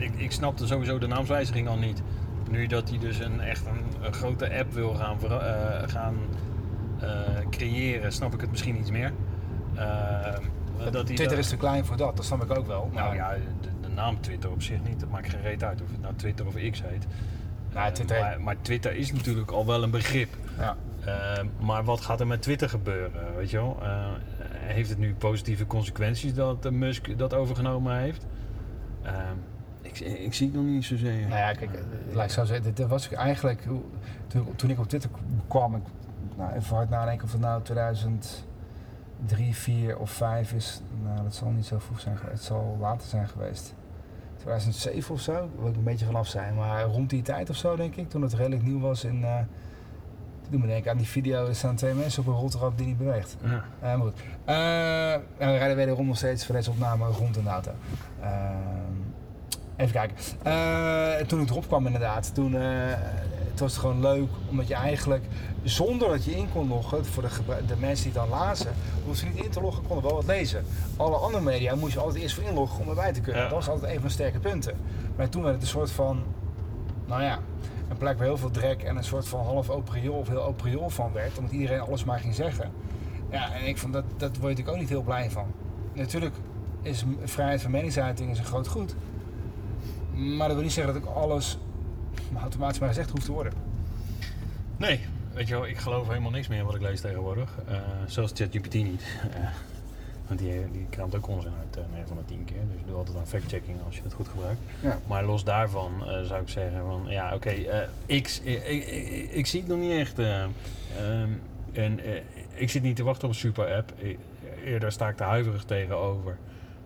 ik, 0.01 0.11
ik 0.15 0.31
snapte 0.31 0.67
sowieso 0.67 0.97
de 0.97 1.07
naamswijziging 1.07 1.67
al 1.67 1.77
niet. 1.77 2.01
Nu 2.49 2.67
dat 2.67 2.89
hij 2.89 2.97
dus 2.99 3.19
een, 3.19 3.39
echt 3.41 3.65
een, 3.65 4.05
een 4.05 4.13
grote 4.13 4.57
app 4.59 4.73
wil 4.73 4.93
gaan, 4.95 5.17
eh, 5.23 5.87
gaan 5.89 6.15
eh, 6.99 7.09
creëren, 7.49 8.11
snap 8.13 8.33
ik 8.33 8.41
het 8.41 8.49
misschien 8.51 8.77
iets 8.79 8.91
meer. 8.91 9.11
Ehm, 9.75 10.41
dat 10.91 11.05
Twitter 11.05 11.27
dat- 11.29 11.37
is 11.37 11.49
te 11.49 11.57
klein 11.57 11.85
voor 11.85 11.97
dat, 11.97 12.15
dat 12.15 12.25
snap 12.25 12.43
ik 12.43 12.57
ook 12.57 12.67
wel. 12.67 12.89
Nou 12.93 13.07
Maar- 13.07 13.15
ja, 13.15 13.33
de, 13.61 13.69
de 13.81 13.87
naam 13.95 14.21
Twitter 14.21 14.51
op 14.51 14.61
zich 14.61 14.83
niet, 14.83 14.99
dat 14.99 15.09
maakt 15.09 15.29
geen 15.29 15.41
reet 15.41 15.63
uit 15.63 15.81
of 15.81 15.87
het 15.91 16.01
nou 16.01 16.13
Twitter 16.15 16.47
of 16.47 16.53
X 16.53 16.81
heet. 16.85 17.07
Nou, 17.73 17.87
Eh, 17.87 17.93
Twitter- 17.93 18.19
maar, 18.19 18.41
maar 18.41 18.55
Twitter 18.61 18.95
is 18.95 19.11
natuurlijk 19.13 19.51
al 19.51 19.65
wel 19.65 19.83
een 19.83 19.91
begrip. 19.91 20.29
ja. 20.57 20.75
Maar 21.59 21.83
wat 21.83 22.01
gaat 22.01 22.19
er 22.19 22.27
met 22.27 22.41
Twitter 22.41 22.69
gebeuren? 22.69 23.35
Weet 23.35 23.49
je 23.49 23.57
wel? 23.57 23.77
Eh, 23.81 24.05
heeft 24.51 24.89
het 24.89 24.97
nu 24.97 25.13
positieve 25.15 25.65
consequenties 25.67 26.33
dat 26.33 26.65
eh, 26.65 26.71
Musk 26.71 27.17
dat 27.17 27.33
overgenomen 27.33 27.97
heeft? 27.97 28.25
Ehm, 29.01 29.15
ik, 29.99 29.99
ik 30.19 30.33
zie 30.33 30.47
het 30.47 30.55
nog 30.55 30.65
niet 30.65 30.85
zozeer. 30.85 31.27
Nou 31.27 31.39
ja, 31.39 31.53
kijk, 31.53 31.73
eh, 31.73 31.81
laat 32.15 32.25
ik 32.25 32.31
zo 32.31 32.45
zeggen, 32.45 32.73
dit 32.73 32.87
was 32.87 33.05
ik 33.05 33.11
eigenlijk, 33.11 33.61
toen, 34.55 34.69
ik 34.69 34.79
op 34.79 34.87
Twitter 34.87 35.09
kwam, 35.47 35.75
ik, 35.75 35.81
nou, 36.37 36.53
even 36.53 36.75
hard 36.75 36.89
nadenken 36.89 37.25
of 37.25 37.31
het 37.31 37.41
nou 37.41 37.61
2003, 37.61 39.55
4 39.55 39.97
of 39.97 40.11
5 40.11 40.53
is. 40.53 40.81
Nou, 41.03 41.23
dat 41.23 41.35
zal 41.35 41.49
niet 41.49 41.65
zo 41.65 41.79
vroeg 41.79 41.99
zijn 41.99 42.17
geweest, 42.17 42.37
het 42.37 42.47
zal 42.47 42.77
later 42.79 43.07
zijn 43.07 43.27
geweest. 43.27 43.73
2007 44.37 45.13
of 45.13 45.21
zo, 45.21 45.49
wil 45.59 45.69
ik 45.69 45.75
een 45.75 45.83
beetje 45.83 46.05
vanaf 46.05 46.27
zijn, 46.27 46.55
maar 46.55 46.83
rond 46.83 47.09
die 47.09 47.21
tijd 47.21 47.49
of 47.49 47.55
zo 47.55 47.75
denk 47.75 47.95
ik, 47.95 48.09
toen 48.09 48.21
het 48.21 48.33
redelijk 48.33 48.63
nieuw 48.63 48.79
was 48.79 49.03
in... 49.03 49.23
eh 49.23 49.39
toen 50.51 50.59
doet 50.59 50.69
me 50.69 50.73
denken 50.73 50.91
aan 50.91 50.97
die 50.97 51.07
video, 51.07 51.47
er 51.47 51.55
staan 51.55 51.75
twee 51.75 51.93
mensen 51.93 52.21
op 52.21 52.27
een 52.27 52.39
roltrap 52.39 52.77
die 52.77 52.85
niet 52.87 52.97
beweegt. 52.97 53.35
Ja. 53.43 53.63
Eh, 53.79 53.95
maar 53.95 53.97
goed. 53.97 54.13
Eh, 54.45 55.13
en 55.13 55.51
we 55.51 55.57
rijden 55.57 55.75
wederom 55.75 56.07
nog 56.07 56.17
steeds 56.17 56.45
voor 56.45 56.55
deze 56.55 56.69
opname 56.69 57.05
rond 57.05 57.37
in 57.37 57.43
de 57.43 57.49
auto. 57.49 57.71
Even 59.81 59.93
kijken. 59.93 60.15
Eh, 60.43 61.25
toen 61.27 61.41
ik 61.41 61.49
erop 61.49 61.67
kwam 61.67 61.85
inderdaad, 61.85 62.33
toen 62.33 62.55
eh, 62.55 62.61
het 63.51 63.59
was 63.59 63.71
het 63.71 63.81
gewoon 63.81 64.01
leuk. 64.01 64.29
Omdat 64.49 64.67
je 64.67 64.73
eigenlijk, 64.73 65.23
zonder 65.63 66.09
dat 66.09 66.23
je 66.23 66.31
in 66.31 66.51
kon 66.53 66.67
loggen, 66.67 67.05
voor 67.05 67.23
de, 67.23 67.29
de 67.67 67.75
mensen 67.79 68.11
die 68.11 68.19
het 68.19 68.29
dan 68.29 68.39
lazen, 68.39 68.73
hoefden 69.05 69.15
ze 69.15 69.25
niet 69.25 69.43
in 69.43 69.51
te 69.51 69.61
loggen, 69.61 69.83
konden 69.83 70.05
wel 70.05 70.15
wat 70.15 70.25
lezen. 70.25 70.65
Alle 70.97 71.15
andere 71.15 71.43
media 71.43 71.75
moest 71.75 71.93
je 71.93 71.99
altijd 71.99 72.23
eerst 72.23 72.35
voor 72.35 72.43
inloggen 72.43 72.81
om 72.81 72.89
erbij 72.89 73.13
te 73.13 73.21
kunnen. 73.21 73.41
Ja. 73.41 73.47
Dat 73.47 73.57
was 73.57 73.69
altijd 73.69 73.91
een 73.91 73.99
van 73.99 74.07
de 74.07 74.13
sterke 74.13 74.39
punten. 74.39 74.77
Maar 75.15 75.29
toen 75.29 75.41
werd 75.41 75.53
het 75.53 75.63
een 75.63 75.69
soort 75.69 75.91
van, 75.91 76.23
nou 77.05 77.21
ja, 77.21 77.39
een 77.89 77.97
plek 77.97 78.17
waar 78.17 78.27
heel 78.27 78.37
veel 78.37 78.51
drek 78.51 78.83
en 78.83 78.97
een 78.97 79.03
soort 79.03 79.27
van 79.27 79.45
half 79.45 79.69
open 79.69 79.93
riool 79.93 80.17
of 80.17 80.27
heel 80.27 80.43
open 80.43 80.69
riool 80.69 80.89
van 80.89 81.11
werd. 81.13 81.37
Omdat 81.37 81.53
iedereen 81.53 81.79
alles 81.79 82.03
maar 82.03 82.19
ging 82.19 82.35
zeggen. 82.35 82.71
Ja, 83.31 83.53
en 83.53 83.67
ik 83.67 83.77
vond 83.77 83.93
dat, 83.93 84.03
dat 84.17 84.19
word 84.19 84.33
je 84.33 84.41
natuurlijk 84.41 84.69
ook 84.69 84.79
niet 84.79 84.89
heel 84.89 85.01
blij 85.01 85.29
van. 85.29 85.45
Natuurlijk 85.93 86.35
is 86.81 87.03
vrijheid 87.23 87.61
van 87.61 87.71
meningsuiting 87.71 88.31
is 88.31 88.39
een 88.39 88.45
groot 88.45 88.67
goed. 88.67 88.95
Maar 90.21 90.47
dat 90.47 90.55
wil 90.55 90.63
niet 90.65 90.73
zeggen 90.73 90.93
dat 90.93 91.03
ook 91.03 91.15
alles 91.15 91.57
automatisch 92.41 92.79
maar 92.79 92.89
gezegd 92.89 93.09
hoeft 93.09 93.25
te 93.25 93.31
worden. 93.31 93.53
Nee, 94.77 94.99
weet 95.33 95.47
je 95.47 95.53
wel, 95.53 95.67
ik 95.67 95.77
geloof 95.77 96.07
helemaal 96.07 96.31
niks 96.31 96.47
meer 96.47 96.59
in 96.59 96.65
wat 96.65 96.75
ik 96.75 96.81
lees 96.81 97.01
tegenwoordig. 97.01 97.49
Eh 97.67 97.75
zelfs 98.07 98.31
ChatGPT 98.35 98.73
niet. 98.73 99.03
Eh, 99.33 99.49
want 100.27 100.39
die, 100.39 100.71
die 100.71 100.85
kraamt 100.89 101.15
ook 101.15 101.27
onzin 101.27 101.51
uit 101.59 101.77
eh 101.77 101.83
9 101.91 102.07
van 102.07 102.17
de 102.17 102.25
10 102.25 102.45
keer. 102.45 102.57
Dus 102.73 102.81
doe 102.85 102.95
altijd 102.95 103.17
aan 103.17 103.27
fact-checking 103.27 103.77
als 103.85 103.95
je 103.95 104.01
het 104.03 104.13
goed 104.13 104.27
gebruikt. 104.27 104.59
Ja. 104.81 104.99
Maar 105.07 105.23
los 105.25 105.43
daarvan 105.43 105.91
zou 106.23 106.41
ik 106.41 106.49
zeggen 106.49 106.81
van 106.85 107.05
ja 107.07 107.33
oké, 107.35 107.49
ik, 107.49 108.39
ik, 108.43 108.63
ik, 108.65 108.85
ik 109.31 109.45
zie 109.47 109.59
het 109.59 109.69
nog 109.69 109.79
niet 109.79 109.91
echt. 109.91 110.19
eh, 110.19 110.43
ehm, 110.43 111.29
en 111.73 111.99
ik 112.53 112.69
zit 112.69 112.83
niet 112.83 112.95
te 112.95 113.03
wachten 113.03 113.27
op 113.27 113.33
een 113.33 113.39
super 113.39 113.75
app. 113.75 113.93
Eerder 114.65 114.91
sta 114.91 115.09
ik 115.09 115.19
er 115.19 115.25
huiverig 115.25 115.63
tegenover. 115.63 116.37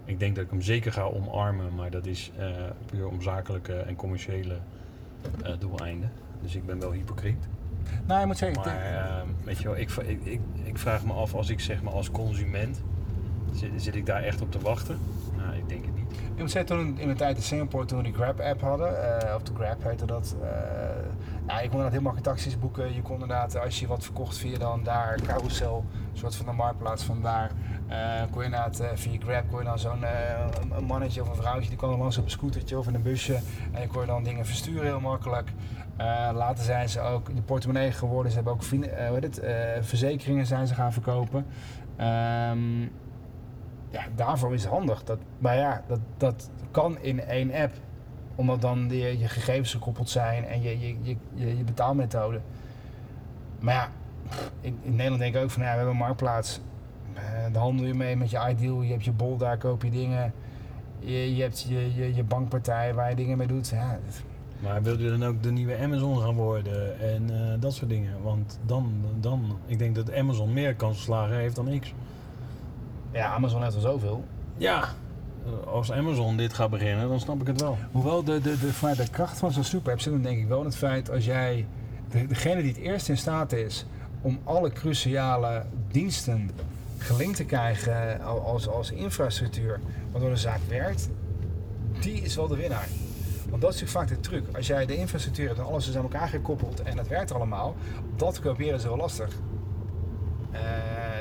Ik 0.05 0.19
denk 0.19 0.35
dat 0.35 0.43
ik 0.43 0.49
hem 0.49 0.61
zeker 0.61 0.91
ga 0.91 1.03
omarmen, 1.03 1.75
maar 1.75 1.89
dat 1.89 2.05
is 2.05 2.31
eh, 2.37 2.47
puur 2.85 3.07
om 3.07 3.21
zakelijke 3.21 3.73
en 3.73 3.95
commerciële 3.95 4.57
eh, 5.43 5.53
doeleinden. 5.59 6.11
Dus 6.41 6.55
ik 6.55 6.65
ben 6.65 6.79
wel 6.79 6.91
hypocriet. 6.91 7.47
Nou, 8.05 8.19
je 8.19 8.25
moet 8.25 8.37
zeggen, 8.37 8.59
ik 8.59 8.65
Maar 8.65 8.81
ehm, 8.81 9.27
weet 9.43 9.57
je 9.57 9.63
wel, 9.63 9.77
ik, 9.77 9.89
ik, 9.91 10.25
ik, 10.25 10.39
ik 10.63 10.77
vraag 10.77 11.05
me 11.05 11.13
af 11.13 11.33
als 11.33 11.49
ik 11.49 11.59
zeg 11.59 11.81
maar 11.81 11.93
als 11.93 12.11
consument, 12.11 12.81
zit, 13.53 13.69
zit 13.75 13.95
ik 13.95 14.05
daar 14.05 14.23
echt 14.23 14.41
op 14.41 14.51
te 14.51 14.59
wachten? 14.59 14.99
Nou, 15.37 15.55
ik 15.55 15.69
denk 15.69 15.85
het 15.85 15.95
niet. 15.95 16.11
Ik 16.11 16.41
moet 16.41 16.51
zeggen, 16.51 16.77
toen 16.77 16.99
in 16.99 17.05
mijn 17.05 17.17
tijd 17.17 17.37
in 17.37 17.43
Singapore, 17.43 17.85
toen 17.85 17.97
we 17.97 18.03
die 18.03 18.13
Grab-app 18.13 18.61
hadden, 18.61 19.21
eh, 19.21 19.35
of 19.35 19.43
de 19.43 19.51
Grab 19.53 19.83
heette 19.83 20.05
dat. 20.05 20.35
Ja, 21.47 21.59
je 21.59 21.69
kon 21.69 21.77
inderdaad 21.77 21.91
heel 21.91 22.01
makkelijk 22.01 22.27
taxis 22.27 22.59
boeken. 22.59 22.93
Je 22.93 23.01
kon 23.01 23.13
inderdaad, 23.13 23.59
als 23.59 23.79
je 23.79 23.87
wat 23.87 24.03
verkocht 24.03 24.37
via 24.37 24.57
dan 24.57 24.83
daar, 24.83 25.21
carousel, 25.21 25.85
een 26.11 26.17
soort 26.17 26.35
van 26.35 26.47
een 26.47 26.55
marktplaats 26.55 27.03
van 27.03 27.21
daar. 27.21 27.51
eh, 27.87 28.21
kon 28.31 28.39
je 28.39 28.45
inderdaad 28.45 28.79
eh, 28.79 28.89
via 28.93 29.19
Grab, 29.19 29.49
kon 29.49 29.59
je 29.59 29.65
dan 29.65 29.79
zo'n 29.79 30.03
een 30.71 30.83
mannetje 30.83 31.21
of 31.21 31.29
een 31.29 31.35
vrouwtje, 31.35 31.69
die 31.69 31.77
kwam 31.77 31.89
dan 31.89 31.99
langs 31.99 32.17
op 32.17 32.23
een 32.23 32.29
scootertje 32.29 32.77
of 32.77 32.87
in 32.87 32.95
een 32.95 33.01
busje. 33.01 33.39
En 33.71 33.81
je 33.81 33.87
kon 33.87 34.01
je 34.01 34.07
dan 34.07 34.23
dingen 34.23 34.45
versturen 34.45 34.83
heel 34.83 34.99
makkelijk. 34.99 35.51
Later 36.33 36.63
zijn 36.63 36.89
ze 36.89 37.01
ook 37.01 37.35
de 37.35 37.41
portemonnee 37.41 37.91
geworden. 37.91 38.31
Ze 38.31 38.35
hebben 38.37 38.53
ook 38.53 38.63
hoe 38.63 39.19
het, 39.19 39.41
verzekeringen 39.85 40.45
zijn 40.45 40.67
ze 40.67 40.73
gaan 40.73 40.93
verkopen. 40.93 41.45
Ehm, 41.95 42.81
ja, 43.89 44.03
daarvoor 44.15 44.53
is 44.53 44.63
het 44.63 44.71
handig. 44.71 45.03
Dat, 45.03 45.19
maar 45.37 45.55
ja, 45.55 45.83
dat, 45.87 45.99
dat 46.17 46.49
kan 46.71 46.97
in 46.99 47.19
één 47.19 47.53
app. 47.53 47.73
Omdat 48.35 48.61
dan 48.61 48.87
je, 48.89 49.19
je 49.19 49.27
gegevens 49.27 49.71
gekoppeld 49.71 50.09
zijn 50.09 50.45
en 50.45 50.61
je, 50.61 50.79
je, 50.79 50.95
je, 51.01 51.15
je, 51.33 51.57
je 51.57 51.63
betaalmethode. 51.63 52.39
Maar 53.59 53.73
ja, 53.73 53.89
in, 54.61 54.79
in 54.81 54.91
Nederland 54.95 55.21
denk 55.21 55.35
ik 55.35 55.41
ook 55.43 55.51
van 55.51 55.61
ja, 55.63 55.69
we 55.69 55.75
hebben 55.75 55.93
een 55.93 55.99
marktplaats. 55.99 56.59
Eh, 57.13 57.21
daar 57.51 57.61
handel 57.61 57.85
je 57.85 57.93
mee 57.93 58.15
met 58.15 58.29
je 58.29 58.47
iDeal. 58.49 58.81
Je 58.81 58.91
hebt 58.91 59.05
je 59.05 59.11
bol, 59.11 59.37
daar 59.37 59.57
koop 59.57 59.83
je 59.83 59.89
dingen. 59.89 60.33
Je, 60.99 61.35
je 61.35 61.41
hebt 61.41 61.65
je, 61.69 61.95
je, 61.95 62.15
je 62.15 62.23
bankpartij 62.23 62.93
waar 62.93 63.09
je 63.09 63.15
dingen 63.15 63.37
mee 63.37 63.47
doet. 63.47 63.69
Ja, 63.69 63.99
Maar 64.59 64.81
wil 64.83 64.99
je 64.99 65.09
dan 65.09 65.25
ook 65.25 65.43
de 65.43 65.51
nieuwe 65.51 65.77
Amazon 65.77 66.19
gaan 66.21 66.35
worden 66.35 66.99
en 66.99 67.29
eh, 67.29 67.53
dat 67.59 67.73
soort 67.73 67.89
dingen? 67.89 68.21
Want 68.21 68.59
dan, 68.65 68.93
dan, 69.19 69.59
ik 69.65 69.79
denk 69.79 69.95
dat 69.95 70.13
Amazon 70.13 70.53
meer 70.53 70.75
kansslagen 70.75 71.35
heeft 71.35 71.55
dan 71.55 71.79
X. 71.79 71.93
ja, 73.11 73.33
Amazon 73.33 73.61
heeft 73.61 73.73
wel 73.73 73.91
zoveel. 73.91 74.23
Ja, 74.57 74.87
als 75.65 75.91
Amazon 75.91 76.37
dit 76.37 76.53
gaat 76.53 76.69
beginnen, 76.69 77.09
dan 77.09 77.19
snap 77.19 77.41
ik 77.41 77.47
het 77.47 77.61
wel. 77.61 77.77
Hoewel 77.91 78.23
de, 78.23 78.41
de, 78.41 78.59
de, 78.59 78.73
vanuit 78.73 78.97
de 78.97 79.09
kracht 79.09 79.37
van 79.37 79.51
zo'n 79.51 79.63
superapp 79.63 79.99
zit 79.99 80.11
dan 80.13 80.21
denk 80.21 80.37
ik 80.39 80.47
wel 80.47 80.59
in 80.59 80.65
het 80.65 80.75
feit 80.75 81.11
als 81.11 81.25
jij, 81.25 81.65
de, 82.09 82.27
degene 82.27 82.61
die 82.61 82.71
het 82.71 82.81
eerst 82.81 83.09
in 83.09 83.17
staat 83.17 83.51
is 83.51 83.85
om 84.21 84.39
alle 84.43 84.71
cruciale 84.71 85.65
diensten 85.91 86.51
gelinkt 86.97 87.35
te 87.35 87.45
krijgen 87.45 88.21
al- 88.21 88.41
als, 88.45 88.67
als 88.67 88.91
infrastructuur, 88.91 89.79
waardoor 90.11 90.29
de 90.29 90.35
zaak 90.35 90.59
werkt, 90.67 91.09
die 91.99 92.21
is 92.21 92.35
wel 92.35 92.47
de 92.47 92.55
winnaar. 92.55 92.87
Want 93.49 93.61
dat 93.61 93.73
is 93.73 93.81
natuurlijk 93.81 94.09
vaak 94.09 94.21
de 94.21 94.29
truc. 94.29 94.55
Als 94.55 94.67
jij 94.67 94.85
de 94.85 94.95
infrastructuur 94.95 95.47
hebt 95.47 95.59
en 95.59 95.65
alles 95.65 95.87
is 95.89 95.95
aan 95.95 96.03
elkaar 96.03 96.27
gekoppeld 96.27 96.81
en 96.83 96.97
het 96.97 97.07
werkt 97.07 97.31
allemaal, 97.31 97.75
dat 98.15 98.39
kopiëren 98.39 98.75
is 98.75 98.83
heel 98.83 98.97
lastig. 98.97 99.29
Eh, 100.51 100.61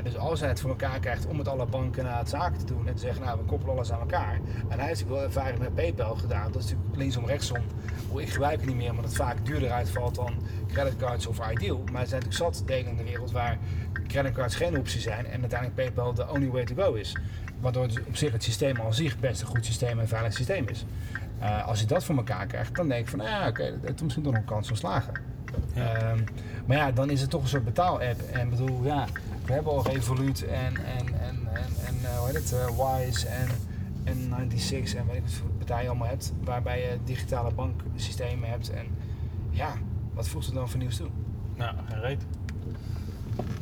dus 0.05 0.17
als 0.17 0.41
hij 0.41 0.49
het 0.49 0.61
voor 0.61 0.71
elkaar 0.71 1.01
krijgt 1.01 1.27
om 1.27 1.37
met 1.37 1.49
alle 1.49 1.67
banken 1.67 2.05
naar 2.05 2.19
het 2.19 2.29
zaken 2.29 2.59
te 2.59 2.65
doen 2.65 2.89
en 2.89 2.95
te 2.95 3.01
zeggen, 3.01 3.25
nou 3.25 3.39
we 3.39 3.45
koppelen 3.45 3.75
alles 3.75 3.93
aan 3.93 4.01
elkaar. 4.01 4.35
En 4.69 4.79
hij 4.79 4.87
heeft 4.87 5.01
natuurlijk 5.01 5.11
wel 5.11 5.23
ervaring 5.23 5.59
met 5.59 5.75
PayPal 5.75 6.15
gedaan. 6.15 6.53
Dat 6.53 6.63
is 6.63 6.71
natuurlijk 6.71 6.97
linksom 6.97 7.27
rechtsom. 7.27 7.63
Hoe 8.09 8.23
ik 8.23 8.31
gebruik 8.31 8.57
het 8.57 8.67
niet 8.67 8.77
meer, 8.77 8.91
omdat 8.91 9.05
het 9.05 9.15
vaak 9.15 9.47
duurder 9.47 9.71
uitvalt 9.71 10.15
dan 10.15 10.35
creditcards 10.73 11.27
of 11.27 11.51
Ideal. 11.51 11.83
Maar 11.93 12.01
er 12.03 12.09
zijn 12.09 12.23
natuurlijk 12.23 12.57
zat 12.57 12.63
delen 12.67 12.91
in 12.91 12.97
de 12.97 13.05
wereld 13.05 13.31
waar 13.31 13.59
creditcards 14.07 14.55
geen 14.55 14.79
optie 14.79 15.01
zijn 15.01 15.27
en 15.27 15.41
uiteindelijk 15.41 15.75
PayPal 15.75 16.15
de 16.15 16.29
only 16.31 16.49
way 16.49 16.65
to 16.65 16.75
go 16.75 16.93
is. 16.93 17.17
Waardoor 17.61 17.83
het 17.83 18.07
op 18.07 18.17
zich 18.17 18.33
het 18.33 18.43
systeem 18.43 18.77
al 18.77 18.93
zich 18.93 19.19
best 19.19 19.41
een 19.41 19.47
goed 19.47 19.65
systeem 19.65 20.01
en 20.01 20.09
veilig 20.09 20.33
systeem 20.33 20.69
is. 20.69 20.85
Uh, 21.41 21.67
als 21.67 21.81
je 21.81 21.87
dat 21.87 22.05
voor 22.05 22.17
elkaar 22.17 22.47
krijgt, 22.47 22.75
dan 22.75 22.89
denk 22.89 23.01
ik 23.01 23.09
van, 23.09 23.19
nou 23.19 23.31
ja, 23.31 23.41
oké, 23.41 23.49
okay, 23.49 23.71
dat 23.71 23.81
heeft 23.83 24.03
misschien 24.03 24.25
toch 24.25 24.33
nog 24.33 24.43
een 24.43 24.49
kans 24.49 24.69
van 24.69 24.77
slagen. 24.77 25.13
Ja. 25.75 26.11
Um, 26.11 26.25
maar 26.67 26.77
ja, 26.77 26.93
dan 26.93 27.11
is 27.11 27.21
het 27.21 27.31
toch 27.31 27.43
een 27.43 27.49
soort 27.49 27.65
betaal-app. 27.65 28.21
En 28.33 28.49
bedoel, 28.51 28.85
ja, 28.85 29.07
we 29.45 29.53
hebben 29.53 29.73
al 29.73 29.87
Revolut 29.87 30.45
en, 30.45 30.77
en, 30.77 31.21
en, 31.21 31.49
en, 31.53 31.87
en 31.87 31.95
uh, 32.03 32.19
hoe 32.19 32.27
heet 32.27 32.35
het, 32.35 32.53
uh, 32.53 32.67
Wise 32.67 33.27
en, 33.27 33.49
en 34.05 34.51
96 34.57 34.95
en 34.95 35.07
weet 35.07 35.17
ik 35.17 35.69
wat 35.69 35.69
je 35.69 35.89
allemaal 35.89 36.09
hebt. 36.09 36.33
Waarbij 36.45 36.81
je 36.81 36.99
digitale 37.05 37.51
banksystemen 37.53 38.49
hebt. 38.49 38.71
En 38.71 38.87
ja, 39.51 39.75
wat 40.13 40.29
voegt 40.29 40.47
het 40.47 40.55
dan 40.55 40.69
voor 40.69 40.79
nieuws 40.79 40.97
toe? 40.97 41.09
Nou, 41.57 41.75
geen 41.89 42.01
reet. 42.01 42.23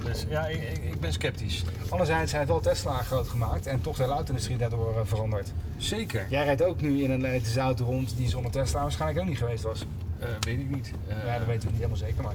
Dus 0.04 0.26
ja, 0.28 0.46
ik, 0.46 0.78
ik, 0.78 1.00
ben 1.00 1.12
sceptisch. 1.12 1.64
Anderzijds 1.88 2.30
zijn 2.30 2.42
het 2.42 2.50
wel 2.50 2.60
Tesla 2.60 3.02
groot 3.02 3.28
gemaakt 3.28 3.66
en 3.66 3.80
toch 3.80 3.96
de 3.96 4.04
auto-industrie 4.04 4.56
daardoor 4.56 4.94
uh, 4.94 5.00
veranderd. 5.04 5.52
Zeker. 5.76 6.26
Jij 6.28 6.44
rijdt 6.44 6.62
ook 6.62 6.80
nu 6.80 7.02
in 7.02 7.10
een 7.10 7.24
elektrische 7.24 7.60
auto 7.60 7.84
rond 7.84 8.16
die 8.16 8.28
zonder 8.28 8.50
Tesla 8.50 8.82
waarschijnlijk 8.82 9.20
ook 9.20 9.28
niet 9.28 9.38
geweest 9.38 9.62
was. 9.62 9.84
Uh, 10.20 10.26
weet 10.40 10.58
ik 10.58 10.70
niet. 10.70 10.92
Uh, 11.08 11.26
ja, 11.26 11.38
dat 11.38 11.46
weten 11.46 11.62
we 11.62 11.66
niet 11.66 11.74
helemaal 11.74 11.96
zeker, 11.96 12.22
maar 12.22 12.34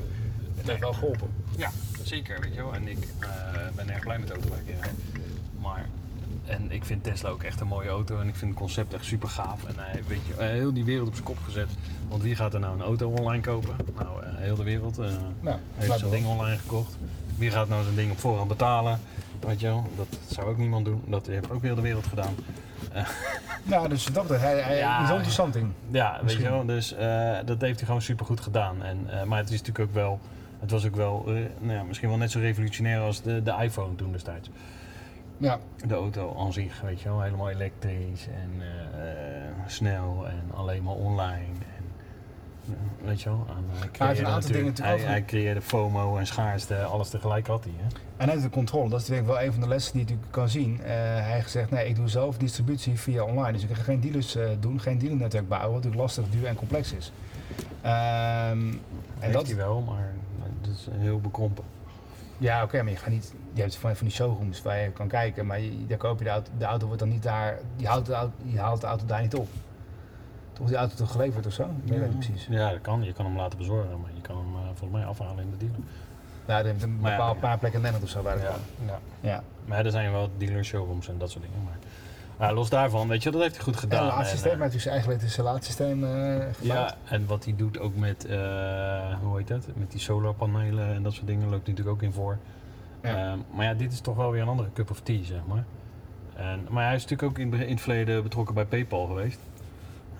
het 0.57 0.67
heeft 0.67 0.79
wel 0.79 0.93
geholpen. 0.93 1.29
Ja, 1.57 1.71
zeker. 2.07 2.39
Weet 2.39 2.53
je 2.53 2.61
wel. 2.61 2.73
En 2.73 2.87
ik 2.87 3.07
ben 3.75 3.89
erg 3.89 4.03
blij 4.03 4.19
met 4.19 4.27
de 4.27 4.33
in 4.65 4.79
rijd. 4.79 4.93
Maar 5.61 5.85
en 6.45 6.71
ik 6.71 6.85
vind 6.85 7.03
Tesla 7.03 7.29
ook 7.29 7.43
echt 7.43 7.59
een 7.59 7.67
mooie 7.67 7.89
auto 7.89 8.19
en 8.19 8.27
ik 8.27 8.35
vind 8.35 8.51
het 8.51 8.59
concept 8.59 8.93
echt 8.93 9.05
super 9.05 9.29
gaaf. 9.29 9.65
En 9.65 9.73
hij 9.77 10.03
weet 10.07 10.21
je, 10.27 10.43
heel 10.43 10.73
die 10.73 10.85
wereld 10.85 11.07
op 11.07 11.13
zijn 11.13 11.25
kop 11.25 11.37
gezet. 11.43 11.69
Want 12.09 12.23
wie 12.23 12.35
gaat 12.35 12.53
er 12.53 12.59
nou 12.59 12.75
een 12.75 12.85
auto 12.85 13.09
online 13.09 13.41
kopen? 13.41 13.75
Nou, 13.95 14.09
heel 14.25 14.55
de 14.55 14.63
wereld 14.63 14.97
nou, 15.39 15.57
heeft 15.75 15.99
zo'n 15.99 16.09
ding 16.09 16.25
online 16.25 16.57
gekocht. 16.57 16.97
Wie 17.35 17.51
gaat 17.51 17.67
nou 17.67 17.83
zo'n 17.83 17.95
ding 17.95 18.11
op 18.11 18.19
voorhand 18.19 18.47
betalen? 18.47 18.99
Weet 19.39 19.59
je 19.59 19.67
wel, 19.67 19.89
dat 19.95 20.19
zou 20.27 20.47
ook 20.47 20.57
niemand 20.57 20.85
doen. 20.85 21.03
Dat 21.05 21.25
heeft 21.25 21.51
ook 21.51 21.61
weer 21.61 21.75
de 21.75 21.81
wereld 21.81 22.07
gedaan. 22.07 22.35
Ja, 23.69 23.87
dus 23.87 24.05
dat 24.05 24.29
hij, 24.29 24.61
hij 24.61 24.77
ja, 24.77 25.03
is 25.03 25.09
interessant 25.09 25.55
in. 25.55 25.73
Ja, 25.91 26.19
weet 26.23 26.37
je 26.37 26.49
wel. 26.49 26.65
Dus 26.65 26.93
uh, 26.93 27.37
dat 27.45 27.61
heeft 27.61 27.77
hij 27.77 27.85
gewoon 27.85 28.01
super 28.01 28.25
goed 28.25 28.41
gedaan. 28.41 28.83
En, 28.83 29.07
uh, 29.07 29.23
maar 29.23 29.37
het 29.37 29.49
is 29.49 29.59
natuurlijk 29.59 29.89
ook 29.89 29.93
wel, 29.93 30.19
het 30.59 30.71
was 30.71 30.85
ook 30.85 30.95
wel, 30.95 31.23
uh, 31.27 31.45
nou 31.59 31.73
ja, 31.73 31.83
misschien 31.83 32.09
wel 32.09 32.17
net 32.17 32.31
zo 32.31 32.39
revolutionair 32.39 32.99
als 32.99 33.21
de, 33.21 33.43
de 33.43 33.55
iPhone 33.61 33.95
toen 33.95 34.11
destijds. 34.11 34.49
Ja. 35.37 35.59
De 35.87 35.93
auto 35.93 36.35
aan 36.37 36.53
zich, 36.53 36.81
weet 36.81 37.01
je 37.01 37.09
wel, 37.09 37.21
helemaal 37.21 37.49
elektrisch 37.49 38.27
en 38.27 38.61
snel 39.65 40.27
en 40.27 40.55
alleen 40.55 40.83
maar 40.83 40.93
online. 40.93 41.53
Weet 43.03 43.21
je 43.21 43.29
wel, 43.29 43.47
aan, 43.49 43.65
hij, 43.97 44.19
een 44.19 44.25
aantal 44.25 44.51
dingen 44.51 44.73
hij, 44.81 44.99
hij 44.99 45.25
creëerde 45.25 45.61
FOMO 45.61 46.17
en 46.17 46.27
schaarste, 46.27 46.83
alles 46.83 47.09
tegelijk 47.09 47.47
had 47.47 47.63
hij. 47.63 47.73
Hè? 47.77 47.87
En 48.17 48.29
hij 48.29 48.41
de 48.41 48.49
controle, 48.49 48.89
dat 48.89 49.01
is 49.01 49.05
denk 49.05 49.21
ik 49.21 49.27
wel 49.27 49.41
een 49.41 49.51
van 49.51 49.61
de 49.61 49.67
lessen 49.67 49.91
die 49.93 50.01
je 50.01 50.07
natuurlijk 50.07 50.31
kan 50.33 50.49
zien. 50.49 50.73
Uh, 50.73 50.87
hij 50.87 51.31
heeft 51.31 51.43
gezegd, 51.43 51.71
nee, 51.71 51.87
ik 51.87 51.95
doe 51.95 52.07
zelf 52.07 52.37
distributie 52.37 52.99
via 52.99 53.23
online. 53.23 53.51
Dus 53.51 53.63
ik 53.63 53.75
ga 53.75 53.83
geen 53.83 53.99
dealers 53.99 54.37
doen, 54.59 54.79
geen 54.79 54.97
dealernetwerk 54.97 55.47
bouwen, 55.47 55.71
wat 55.71 55.83
natuurlijk 55.83 56.01
lastig, 56.01 56.29
duur 56.29 56.45
en 56.45 56.55
complex 56.55 56.93
is. 56.93 57.11
Um, 57.85 58.81
en 59.19 59.31
dat 59.31 59.47
hij 59.47 59.55
wel, 59.55 59.81
maar 59.81 60.13
is 60.77 60.87
heel 60.91 61.19
bekrompen. 61.19 61.63
Ja, 62.37 62.55
oké, 62.55 62.65
okay, 62.65 62.81
maar 62.81 62.91
je 62.91 62.97
gaat 62.97 63.09
niet. 63.09 63.33
Je 63.53 63.61
hebt 63.61 63.75
van, 63.75 63.95
van 63.95 64.07
die 64.07 64.15
showrooms 64.15 64.61
waar 64.61 64.79
je 64.79 64.91
kan 64.91 65.07
kijken, 65.07 65.45
maar 65.45 65.59
je, 65.59 65.85
daar 65.87 65.97
koop 65.97 66.17
je 66.17 66.23
de 66.23 66.29
auto, 66.29 66.51
de 66.57 66.65
auto 66.65 66.85
wordt 66.85 66.99
dan 66.99 67.09
niet 67.09 67.23
daar. 67.23 67.59
Je 67.75 67.87
haalt 67.87 68.05
de 68.05 68.13
auto, 68.13 68.33
je 68.43 68.59
haalt 68.59 68.81
de 68.81 68.87
auto 68.87 69.05
daar 69.05 69.21
niet 69.21 69.35
op. 69.35 69.47
Toch 70.53 70.67
die 70.67 70.75
auto 70.75 70.95
toch 70.95 71.11
geleverd 71.11 71.45
of 71.45 71.53
zo? 71.53 71.63
Ik 71.83 71.91
weet 71.91 71.99
niet 71.99 72.27
precies. 72.27 72.47
Ja, 72.49 72.71
dat 72.71 72.81
kan. 72.81 73.03
Je 73.03 73.13
kan 73.13 73.25
hem 73.25 73.35
laten 73.35 73.57
bezorgen, 73.57 74.01
maar 74.01 74.11
je 74.13 74.21
kan 74.21 74.37
hem 74.37 74.53
uh, 74.53 74.61
volgens 74.65 74.91
mij 74.91 75.05
afhalen 75.05 75.43
in 75.43 75.51
de 75.51 75.57
dealer. 75.57 75.79
Ja, 76.47 76.59
er 76.59 76.65
heeft 76.65 76.83
een 76.83 77.01
bepaald 77.01 77.35
ja, 77.35 77.41
paar 77.41 77.57
plekken 77.57 77.81
Nederland 77.81 78.05
of 78.05 78.09
zo 78.09 78.21
waar 78.21 78.39
ja, 78.39 78.55
ja. 78.85 78.99
ja. 79.19 79.43
Maar 79.65 79.85
er 79.85 79.91
zijn 79.91 80.11
wel 80.11 80.29
dealer 80.37 80.65
showrooms 80.65 81.07
en 81.07 81.17
dat 81.17 81.31
soort 81.31 81.43
dingen. 81.43 81.63
Maar 81.63 81.77
ja, 82.39 82.53
los 82.53 82.69
daarvan, 82.69 83.07
weet 83.07 83.23
je, 83.23 83.31
dat 83.31 83.41
heeft 83.41 83.55
hij 83.55 83.63
goed 83.63 83.77
gedaan. 83.77 84.17
Het 84.17 84.43
het 84.59 84.73
is 84.73 84.85
eigenlijk 84.85 85.21
het 85.21 85.37
laadsysteem 85.37 86.03
uh, 86.03 86.53
Ja, 86.61 86.95
en 87.03 87.25
wat 87.25 87.43
hij 87.43 87.55
doet 87.55 87.79
ook 87.79 87.95
met, 87.95 88.25
uh, 88.29 88.35
hoe 89.21 89.37
heet 89.37 89.47
dat, 89.47 89.67
met 89.75 89.91
die 89.91 89.99
solarpanelen 89.99 90.93
en 90.93 91.03
dat 91.03 91.13
soort 91.13 91.27
dingen, 91.27 91.49
loopt 91.49 91.65
hij 91.65 91.73
natuurlijk 91.75 91.95
ook 91.95 92.01
in 92.01 92.13
voor. 92.13 92.37
Ja. 93.03 93.33
Uh, 93.33 93.39
maar 93.53 93.65
ja, 93.65 93.73
dit 93.73 93.91
is 93.91 93.99
toch 93.99 94.15
wel 94.15 94.31
weer 94.31 94.41
een 94.41 94.47
andere 94.47 94.69
cup 94.73 94.89
of 94.89 94.99
tea, 94.99 95.23
zeg 95.23 95.39
maar. 95.47 95.63
En, 96.35 96.65
maar 96.69 96.85
hij 96.85 96.95
is 96.95 97.01
natuurlijk 97.01 97.29
ook 97.29 97.39
in, 97.39 97.53
in 97.53 97.69
het 97.69 97.81
verleden 97.81 98.23
betrokken 98.23 98.55
bij 98.55 98.65
PayPal 98.65 99.05
geweest. 99.07 99.39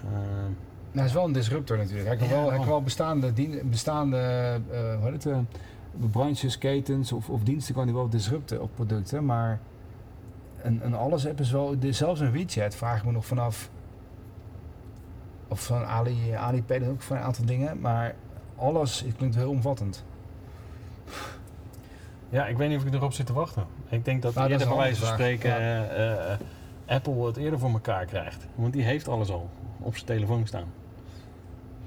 Uh, 0.06 0.12
nou, 0.12 0.52
hij 0.92 1.06
is 1.06 1.14
wel 1.14 1.26
een 1.26 1.34
disruptor 1.34 1.78
natuurlijk. 1.78 2.08
Hij 2.08 2.18
kan, 2.18 2.28
ja, 2.28 2.34
wel, 2.34 2.50
hij 2.50 2.58
kan 2.58 2.68
wel 2.68 2.82
bestaande, 2.82 3.34
dien, 3.34 3.62
bestaande 3.70 4.18
hoe 5.00 5.12
heet 5.12 5.24
het, 5.24 5.46
branches, 6.12 6.58
ketens 6.58 7.12
of, 7.12 7.30
of 7.30 7.44
diensten 7.44 7.74
kan 7.74 7.84
hij 7.84 7.94
wel 7.94 8.10
disrupten 8.10 8.62
op 8.62 8.70
producten, 8.76 9.26
maar 9.26 9.60
een, 10.62 10.86
een 10.86 10.96
alles 10.96 11.28
app 11.28 11.40
is 11.40 11.52
wel, 11.52 11.76
zelfs 11.90 12.20
een 12.20 12.32
WeChat 12.32 12.76
vraag 12.76 12.98
ik 12.98 13.06
me 13.06 13.12
nog 13.12 13.26
vanaf, 13.26 13.70
of 15.48 15.64
van 15.64 15.86
Ali, 15.86 16.32
Alipay 16.32 16.88
ook 16.88 17.02
voor 17.02 17.16
een 17.16 17.22
aantal 17.22 17.46
dingen, 17.46 17.80
maar 17.80 18.16
alles, 18.56 19.02
het 19.02 19.16
klinkt 19.16 19.36
heel 19.36 19.50
omvattend. 19.50 20.04
Ja, 22.30 22.48
ik 22.48 22.58
weet 22.58 22.70
niet 22.70 22.78
of 22.78 22.86
ik 22.86 22.94
erop 22.94 23.14
zit 23.14 23.26
te 23.26 23.34
wachten. 23.34 23.66
Ik 23.90 24.06
denk 24.06 24.22
dat 24.22 24.34
nou, 24.34 24.50
eerder 24.50 24.68
bij 24.68 24.78
wijze 24.78 25.06
van 25.06 25.14
spreken 25.14 25.50
ja. 25.50 25.92
uh, 25.92 26.10
uh, 26.10 26.38
Apple 26.86 27.26
het 27.26 27.38
eerder 27.38 27.60
voor 27.60 27.70
elkaar 27.70 28.06
krijgt. 28.06 28.46
Want 28.56 28.74
die 28.74 28.84
heeft 28.84 29.08
alles 29.08 29.30
al 29.30 29.50
op 29.80 29.94
zijn 29.94 30.06
telefoon 30.06 30.48
staan. 30.48 30.66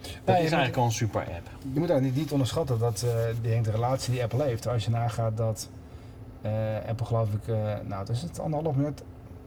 Dat 0.00 0.34
is 0.34 0.40
eigenlijk 0.40 0.76
al 0.76 0.84
een 0.84 0.92
super 0.92 1.20
app. 1.20 1.48
Je 1.72 1.78
moet 1.78 1.90
eigenlijk 1.90 2.18
niet 2.18 2.32
onderschatten 2.32 2.78
dat 2.78 3.04
uh, 3.04 3.10
die 3.42 3.60
de 3.60 3.70
relatie 3.70 4.12
die 4.12 4.22
Apple 4.22 4.42
heeft. 4.42 4.68
Als 4.68 4.84
je 4.84 4.90
nagaat 4.90 5.36
dat 5.36 5.68
Apple 6.87 7.06
geloof 7.06 7.32
ik, 7.32 7.47
uh, 7.47 7.56
nou 7.64 8.04
dat 8.04 8.09
is 8.09 8.23
het 8.23 8.40
anderhalf 8.40 8.76
miljard, 8.76 9.02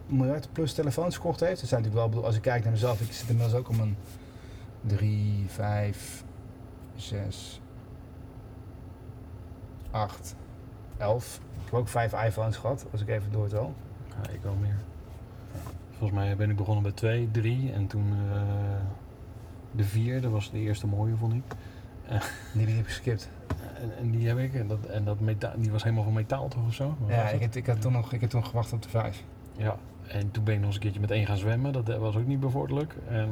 miljard 0.05 0.47
plus 0.51 0.73
telefoons 0.73 1.13
verkocht 1.13 1.39
heeft. 1.39 1.59
Dat 1.59 1.69
zijn 1.69 1.81
natuurlijk 1.81 2.13
wel, 2.13 2.25
als 2.25 2.35
ik 2.35 2.41
kijk 2.41 2.63
naar 2.63 2.71
mezelf, 2.71 3.01
ik 3.01 3.11
zit 3.11 3.29
inmiddels 3.29 3.59
ook 3.59 3.69
om 3.69 3.79
een 3.79 3.95
3, 4.81 5.45
5, 5.47 6.23
6, 6.95 7.61
8, 9.91 10.35
11. 10.97 11.39
Ik 11.53 11.71
heb 11.71 11.73
ook 11.73 11.87
vijf 11.87 12.23
iPhones 12.25 12.57
gehad, 12.57 12.85
als 12.91 13.01
ik 13.01 13.07
even 13.07 13.31
doortel. 13.31 13.73
Ja, 14.07 14.29
ik 14.29 14.41
wel 14.41 14.55
meer. 14.61 14.77
Volgens 15.89 16.19
mij 16.19 16.35
ben 16.35 16.49
ik 16.49 16.55
begonnen 16.55 16.83
bij 16.83 16.91
2, 16.91 17.29
3 17.31 17.71
en 17.71 17.87
toen 17.87 18.07
uh, 18.07 18.41
de 19.71 19.83
4, 19.83 20.21
dat 20.21 20.31
was 20.31 20.51
de 20.51 20.59
eerste 20.59 20.87
mooie 20.87 21.15
vond 21.15 21.33
ik. 21.33 21.43
Die 22.53 22.67
heb 22.67 22.77
ik 22.77 22.85
geskipt. 22.85 23.29
En, 23.83 23.91
en, 23.97 24.11
die 24.11 24.27
heb 24.27 24.37
ik, 24.37 24.53
en, 24.53 24.67
dat, 24.67 24.85
en 24.85 25.03
dat 25.03 25.19
metaal, 25.19 25.51
die 25.57 25.71
was 25.71 25.83
helemaal 25.83 26.03
van 26.03 26.13
metaal 26.13 26.47
toch 26.47 26.65
of 26.67 26.73
zo? 26.73 26.97
ja, 27.07 27.29
ik 27.29 27.41
heb, 27.41 27.55
ik, 27.55 27.65
had 27.65 27.81
toen 27.81 27.91
nog, 27.91 28.13
ik 28.13 28.21
heb 28.21 28.29
toen 28.29 28.45
gewacht 28.45 28.73
op 28.73 28.81
de 28.81 28.89
5. 28.89 29.23
Ja, 29.57 29.75
en 30.07 30.31
toen 30.31 30.43
ben 30.43 30.53
ik 30.53 30.59
nog 30.59 30.67
eens 30.67 30.75
een 30.75 30.81
keertje 30.81 30.99
met 30.99 31.11
één 31.11 31.25
gaan 31.25 31.37
zwemmen, 31.37 31.73
dat 31.73 31.97
was 31.97 32.15
ook 32.15 32.25
niet 32.25 32.39
bevorderlijk. 32.39 32.95
En, 33.09 33.29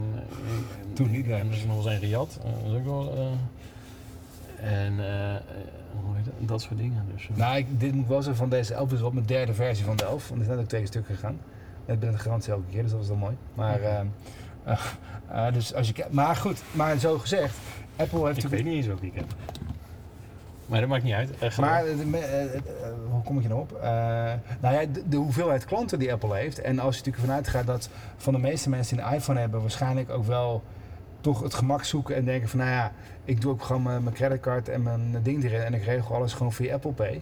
en 0.85 0.93
toen 0.93 1.11
niet, 1.11 1.27
nee. 1.27 1.39
En 1.39 1.47
er 1.47 1.53
is 1.53 1.65
nog 1.65 1.77
eens 1.77 1.85
één 1.85 1.99
gejat, 1.99 2.39
dat 2.43 2.71
is 2.71 2.77
ook 2.77 2.85
wel... 2.85 3.17
Uh, 3.17 3.21
en 4.61 4.93
uh, 4.93 5.35
hoe 6.03 6.15
heet 6.15 6.25
dat, 6.25 6.47
dat 6.47 6.61
soort 6.61 6.77
dingen. 6.77 7.05
Dus. 7.13 7.29
Nou, 7.33 7.57
ik, 7.57 7.79
dit 7.79 7.93
moet 7.93 8.07
wel 8.07 8.21
zo 8.21 8.33
van 8.33 8.49
deze 8.49 8.73
11 8.73 8.91
is 8.91 8.99
wel 8.99 9.11
mijn 9.11 9.25
derde 9.25 9.53
versie 9.53 9.85
van 9.85 9.95
de 9.95 10.03
11, 10.03 10.27
want 10.27 10.39
er 10.39 10.45
zijn 10.45 10.59
ook 10.59 10.67
twee 10.67 10.85
stukken 10.85 11.15
gegaan. 11.15 11.39
Net 11.85 11.99
binnen 11.99 12.17
de 12.17 12.23
garantie 12.23 12.51
elke 12.51 12.69
keer, 12.71 12.81
dus 12.81 12.91
dat 12.91 12.99
was 12.99 13.09
wel 13.09 13.17
mooi. 13.17 13.35
Maar, 13.53 13.81
uh, 13.81 13.99
uh, 15.29 15.53
dus 15.53 15.73
als 15.73 15.87
je, 15.87 16.05
maar 16.09 16.35
goed, 16.35 16.63
maar 16.71 16.97
zo 16.97 17.17
gezegd, 17.17 17.57
Apple 17.95 18.25
heeft... 18.25 18.43
Ik 18.43 18.49
weet 18.49 18.63
niet 18.63 18.73
eens 18.73 18.85
welke 18.85 19.05
ik 19.05 19.13
heb. 19.15 19.35
Maar 20.71 20.79
dat 20.79 20.89
maakt 20.89 21.03
niet 21.03 21.13
uit. 21.13 21.29
Uh, 21.43 21.57
maar 21.57 21.83
hoe 23.11 23.23
kom 23.23 23.37
ik 23.37 23.41
je 23.41 23.49
nou 23.49 23.61
op? 23.61 23.79
nou 24.61 24.75
ja, 24.75 24.85
de, 24.85 25.03
de, 25.09 25.17
hoeveelheid 25.17 25.65
klanten 25.65 25.99
die 25.99 26.11
Apple 26.11 26.35
heeft. 26.35 26.61
En 26.61 26.79
als 26.79 26.95
je 26.95 27.01
natuurlijk 27.03 27.25
vanuit 27.25 27.47
gaat 27.47 27.67
dat 27.67 27.89
van 28.17 28.33
de 28.33 28.39
meeste 28.39 28.69
mensen 28.69 28.97
die 28.97 29.05
een 29.05 29.13
iPhone 29.13 29.39
hebben, 29.39 29.61
waarschijnlijk 29.61 30.09
ook 30.09 30.25
wel 30.25 30.63
toch 31.21 31.43
het 31.43 31.53
gemak 31.53 31.83
zoeken 31.83 32.15
en 32.15 32.25
denken 32.25 32.49
van 32.49 32.59
nou 32.59 32.71
ja, 32.71 32.91
ik 33.25 33.41
doe 33.41 33.51
ook 33.51 33.63
gewoon 33.63 33.83
mijn, 33.83 34.03
mijn 34.03 34.15
creditcard 34.15 34.69
en 34.69 34.83
mijn 34.83 35.19
ding 35.23 35.43
erin 35.43 35.61
en 35.61 35.73
ik 35.73 35.83
regel 35.83 36.15
alles 36.15 36.33
gewoon 36.33 36.51
via 36.51 36.73
Apple 36.73 36.91
Pay. 36.91 37.21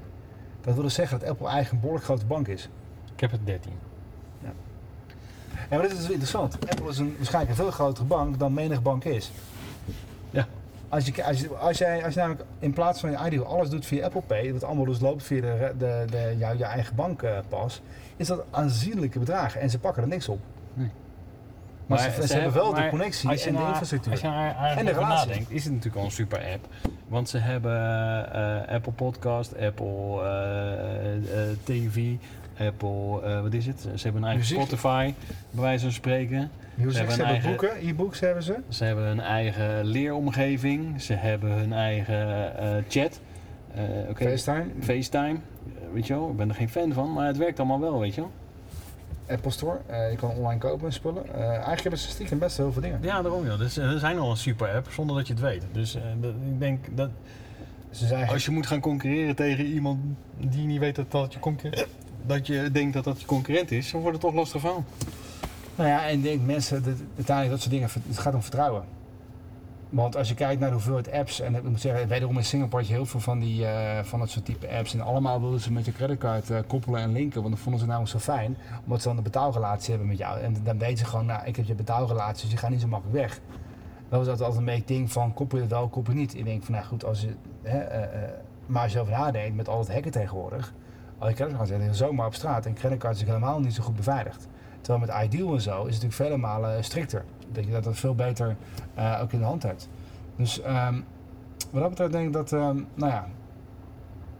Dat 0.62 0.74
wil 0.74 0.84
dus 0.84 0.94
zeggen 0.94 1.20
dat 1.20 1.30
Apple 1.30 1.48
eigenlijk 1.48 1.74
een 1.74 1.80
behoorlijk 1.80 2.06
grote 2.06 2.26
bank 2.26 2.48
is. 2.48 2.70
Ik 3.14 3.20
heb 3.20 3.32
het 3.32 3.46
13. 3.46 3.72
Ja, 5.70 5.78
maar 5.78 5.88
dit 5.88 5.98
is 5.98 6.10
interessant. 6.10 6.70
Apple 6.70 6.90
is 6.90 6.98
een, 6.98 7.16
waarschijnlijk 7.18 7.58
een 7.58 7.64
veel 7.64 7.72
grotere 7.72 8.06
bank 8.06 8.40
dan 8.40 8.54
menig 8.54 8.82
bank 8.82 9.04
is. 9.04 9.32
Als 10.90 11.06
je, 11.06 11.24
als, 11.24 11.40
je, 11.40 11.50
als, 11.50 11.78
jij, 11.78 12.04
als 12.04 12.14
je 12.14 12.20
namelijk 12.20 12.46
in 12.60 12.74
plaats 12.74 13.00
van 13.00 13.12
je 13.12 13.18
Ideal 13.26 13.46
alles 13.46 13.70
doet 13.70 13.86
via 13.86 14.06
Apple 14.06 14.22
Pay, 14.22 14.54
wat 14.54 14.64
allemaal 14.64 14.86
dus 14.86 15.00
loopt 15.00 15.24
via 15.24 15.42
de, 15.42 15.74
de, 15.78 16.06
de, 16.10 16.36
jou, 16.38 16.58
je 16.58 16.64
eigen 16.64 16.96
bankpas, 16.96 17.82
is 18.16 18.28
dat 18.28 18.44
aanzienlijke 18.52 19.20
bedragen 19.20 19.62
en 19.62 19.70
ze 19.70 19.80
pakken 19.80 20.04
er 20.04 20.10
niks 20.10 20.28
op. 20.28 20.40
Nee. 20.74 20.92
Maar, 21.86 22.00
ze, 22.00 22.28
ze, 22.28 22.34
hebben 22.34 22.54
wel 22.54 22.74
de 22.74 22.88
connectie 22.90 23.30
en 23.30 23.56
de 23.56 23.62
infrastructuur. 23.68 24.12
Als 24.12 24.22
je 24.22 24.28
daar 24.28 24.78
En 24.78 24.86
de 24.86 24.92
relatie. 24.92 25.28
nadenkt, 25.28 25.52
is 25.52 25.64
het 25.64 25.74
natuurlijk 25.74 26.02
al 26.02 26.06
een 26.06 26.12
super 26.12 26.40
app. 26.54 26.68
Want 27.08 27.30
ze 27.30 27.38
hebben 27.38 27.74
eh, 28.34 28.76
Apple 28.76 28.92
Podcast, 28.92 29.58
Apple 29.58 30.22
eh, 30.22 31.16
eh, 31.16 31.58
TV, 31.64 32.14
Apple, 32.60 33.22
eh, 33.24 33.42
wat 33.42 33.54
is 33.54 33.66
het? 33.66 33.80
Ze 33.82 34.04
hebben 34.04 34.22
een 34.22 34.28
eigen 34.28 34.40
Muziek. 34.40 34.58
Spotify, 34.58 35.14
bij 35.52 35.62
wijze 35.64 35.84
van 35.84 35.94
spreken. 35.94 36.52
Music, 36.76 36.96
hebben 36.98 37.16
ze 37.16 37.22
een 37.22 37.28
hebben 37.28 37.28
eigen- 37.28 37.50
boeken, 37.50 37.88
e-books 37.90 38.20
hebben 38.20 38.44
ze. 38.44 38.56
Ze 38.70 38.84
hebben 38.84 39.04
hun 39.06 39.20
eigen 39.20 39.86
leeromgeving. 39.86 41.02
Ze 41.02 41.14
hebben 41.14 41.52
hun 41.52 41.74
eigen 41.74 42.58
eh, 42.60 42.84
chat. 42.88 43.20
Eh, 43.74 43.82
FaceTime, 44.16 44.66
FaceTime. 44.82 45.36
Weet 45.94 46.08
je 46.08 46.14
wel, 46.14 46.30
ik 46.30 46.36
ben 46.38 46.50
er 46.50 46.56
geen 46.56 46.70
fan 46.70 46.94
van, 46.94 47.14
maar 47.14 47.28
het 47.28 47.38
werkt 47.38 47.60
allemaal 47.60 47.80
wel, 47.80 48.00
weet 48.00 48.16
je 48.16 48.22
wel. 48.22 48.32
Apple 49.30 49.52
Store. 49.52 49.78
je 50.12 50.16
kan 50.18 50.30
online 50.30 50.60
kopen 50.60 50.86
en 50.86 50.94
spullen. 50.94 51.34
Eigenlijk 51.36 51.82
hebben 51.82 52.00
ze 52.00 52.10
stiekem 52.10 52.40
best 52.40 52.58
heel 52.58 52.72
veel 52.72 52.82
dingen. 52.82 53.00
Ja, 53.02 53.22
daarom 53.22 53.46
ja. 53.46 53.58
Dus 53.58 53.78
er 53.78 54.00
zijn 54.00 54.18
al 54.18 54.30
een 54.32 54.38
super 54.38 54.70
app 54.76 54.88
zonder 54.92 55.16
dat 55.16 55.28
je 55.28 55.34
het 55.34 55.42
weet. 55.42 55.64
Dus 55.72 55.98
dat- 56.22 56.32
ik 56.34 56.60
denk 56.60 56.86
dat 56.96 57.10
Ze 57.92 58.08
zijn 58.08 58.30
als 58.30 58.46
je 58.46 58.52
moet 58.52 58.68
gaan 58.68 58.80
concurreren 58.80 59.36
tegen 59.36 59.66
iemand 59.66 60.00
die 60.38 60.66
niet 60.66 60.80
weet 60.80 60.96
dat, 60.96 61.12
dat 61.12 61.34
je 61.34 61.40
concurrent 61.40 61.88
dat 62.30 62.48
je 62.48 62.72
denkt 62.72 62.94
dat 62.94 63.04
dat 63.04 63.20
je 63.20 63.26
concurrent 63.26 63.72
is, 63.72 63.92
dan 63.92 64.02
wordt 64.02 64.18
het 64.18 64.26
toch 64.26 64.36
lastig 64.36 64.62
van. 64.62 64.86
Nou 65.76 65.90
ja, 65.90 66.08
en 66.08 66.22
denk 66.22 66.42
mensen, 66.46 66.84
uiteindelijk 67.16 67.50
dat 67.50 67.60
soort 67.60 67.72
dingen, 67.72 67.90
het 68.08 68.18
gaat 68.18 68.34
om 68.34 68.42
vertrouwen. 68.42 68.84
Want 69.90 70.16
als 70.16 70.30
je 70.30 70.36
kijkt 70.36 70.60
naar 70.60 70.70
de 70.70 70.76
hoeveelheid 70.76 71.12
apps, 71.12 71.40
en 71.40 71.56
ik 71.56 71.64
moet 71.64 71.82
zeggen, 71.82 72.08
wederom 72.08 72.38
in 72.38 72.44
Singapore 72.44 72.82
had 72.82 72.88
je 72.88 72.94
heel 72.94 73.06
veel 73.06 73.20
van, 73.20 73.40
die, 73.40 73.66
eh, 73.66 74.04
van 74.04 74.20
dat 74.20 74.30
soort 74.30 74.46
type 74.46 74.70
apps. 74.70 74.94
En 74.94 75.02
allemaal 75.02 75.42
wilden 75.42 75.60
ze 75.60 75.72
met 75.72 75.86
je 75.86 75.92
creditcard 75.92 76.50
eh, 76.50 76.60
koppelen 76.68 77.02
en 77.02 77.12
linken, 77.12 77.42
want 77.42 77.54
dat 77.54 77.64
vonden 77.64 77.82
ze 77.82 77.88
namelijk 77.88 78.12
zo 78.12 78.20
fijn. 78.20 78.58
Omdat 78.84 79.02
ze 79.02 79.08
dan 79.08 79.18
een 79.18 79.24
betaalrelatie 79.24 79.90
hebben 79.90 80.08
met 80.08 80.18
jou. 80.18 80.40
En 80.40 80.56
dan 80.64 80.78
weten 80.78 80.98
ze 80.98 81.06
gewoon, 81.06 81.26
nou, 81.26 81.46
ik 81.46 81.56
heb 81.56 81.66
je 81.66 81.76
betaalrelatie, 81.76 82.44
dus 82.44 82.52
je 82.52 82.58
gaat 82.58 82.70
niet 82.70 82.82
zo 82.82 82.88
makkelijk 82.88 83.18
weg. 83.18 83.40
Dat 84.10 84.20
was 84.20 84.28
altijd 84.28 84.58
een 84.58 84.66
beetje 84.66 84.86
ding 84.86 85.12
van, 85.12 85.34
koppel 85.34 85.58
je 85.58 85.64
het 85.64 85.74
wel, 85.74 85.88
koppel 85.88 86.14
je 86.14 86.20
niet. 86.20 86.36
Ik 86.36 86.46
denk 86.46 86.64
van, 86.64 86.74
nou 86.74 86.86
goed, 86.86 87.06
als 87.06 87.22
je, 87.22 87.34
hè, 87.62 87.80
eh, 87.80 88.30
maar 88.66 88.96
over 89.00 89.12
nadenkt, 89.12 89.56
met 89.56 89.68
al 89.68 89.80
het 89.80 89.94
hacken 89.94 90.12
tegenwoordig, 90.12 90.74
al 91.20 91.28
je 91.28 91.34
creditcards 91.34 91.70
zijn 91.70 91.96
zomaar 91.96 92.26
op 92.26 92.34
straat 92.34 92.66
en 92.66 92.74
creditcards 92.74 93.20
zijn 93.20 93.32
helemaal 93.32 93.60
niet 93.60 93.74
zo 93.74 93.84
goed 93.84 93.96
beveiligd. 93.96 94.48
Terwijl 94.82 95.06
met 95.06 95.24
Ideal 95.24 95.54
en 95.54 95.62
zo 95.62 95.86
is 95.86 95.96
het 95.96 96.04
natuurlijk 96.04 96.14
vele 96.14 96.38
malen 96.38 96.84
strikter. 96.84 97.26
Dat 97.52 97.66
je 97.66 97.72
dat 97.72 97.84
dan 97.84 97.96
veel 97.96 98.16
beter 98.16 98.56
eh, 98.94 99.20
ook 99.22 99.32
in 99.32 99.40
de 99.40 99.46
hand 99.46 99.64
hebt. 99.64 99.90
Dus 100.36 100.62
ehm, 100.62 100.94
wat 101.72 101.82
dat 101.82 101.90
betreft 101.90 102.12
denk 102.12 102.28
ik 102.28 102.34
dat, 102.34 102.52
ehm, 102.52 102.82
nou 102.94 103.12
ja, 103.12 103.28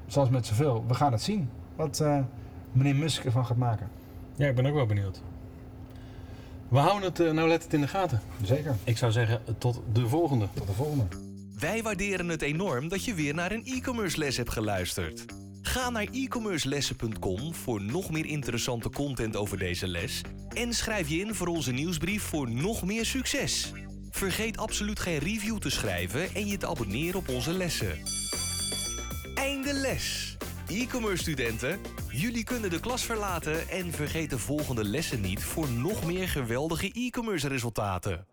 zoals 0.06 0.30
met 0.30 0.46
zoveel, 0.46 0.84
we 0.88 0.94
gaan 0.94 1.12
het 1.12 1.22
zien. 1.22 1.50
Wat 1.76 2.00
eh, 2.00 2.20
meneer 2.72 2.96
Musk 2.96 3.26
ervan 3.26 3.46
gaat 3.46 3.58
maken. 3.58 3.88
Ja, 4.36 4.48
ik 4.48 4.56
ben 4.56 4.66
ook 4.66 4.74
wel 4.74 4.86
benieuwd. 4.86 5.22
We 6.68 6.78
houden 6.78 7.10
het 7.10 7.20
eh, 7.20 7.32
nou 7.32 7.48
let 7.48 7.64
het 7.64 7.74
in 7.74 7.82
de 7.82 7.88
gaten. 7.88 8.22
Zeker. 8.44 8.76
Ik 8.84 8.98
zou 8.98 9.12
zeggen, 9.12 9.42
tot 9.58 9.82
de 9.92 10.08
volgende. 10.08 10.48
Tot 10.54 10.68
de 10.68 10.74
volgende. 10.74 11.06
Wij 11.60 11.84
waarderen 11.84 12.30
het 12.30 12.42
enorm 12.42 12.88
dat 12.88 13.06
je 13.06 13.14
weer 13.14 13.34
naar 13.34 13.52
een 13.52 13.66
e-commerce 13.66 14.18
les 14.18 14.38
hebt 14.38 14.52
geluisterd. 14.52 15.26
Ga 15.70 15.90
naar 15.90 16.08
e-commercelessen.com 16.12 17.54
voor 17.54 17.82
nog 17.82 18.12
meer 18.12 18.26
interessante 18.26 18.90
content 18.90 19.36
over 19.36 19.58
deze 19.58 19.88
les 19.88 20.22
en 20.54 20.74
schrijf 20.74 21.10
je 21.10 21.20
in 21.20 21.36
voor 21.36 21.48
onze 21.48 21.72
nieuwsbrief 21.72 22.24
voor 22.24 22.52
nog 22.52 22.84
meer 22.84 23.06
succes. 23.06 23.72
Vergeet 24.10 24.58
absoluut 24.58 25.00
geen 25.00 25.18
review 25.18 25.58
te 25.58 25.70
schrijven 25.70 26.36
en 26.36 26.48
je 26.48 26.58
te 26.58 26.68
abonneren 26.68 27.20
op 27.20 27.30
onze 27.30 27.54
lessen. 27.54 28.00
Einde 29.36 29.74
les. 29.74 30.38
E-commerce 30.68 31.22
studenten, 31.22 31.80
jullie 32.12 32.44
kunnen 32.44 32.70
de 32.70 32.80
klas 32.80 33.04
verlaten 33.04 33.70
en 33.70 33.92
vergeet 33.92 34.30
de 34.30 34.38
volgende 34.38 34.84
lessen 34.84 35.22
niet 35.22 35.44
voor 35.44 35.70
nog 35.70 36.06
meer 36.06 36.30
geweldige 36.30 36.92
e-commerce 36.92 37.48
resultaten. 37.48 38.26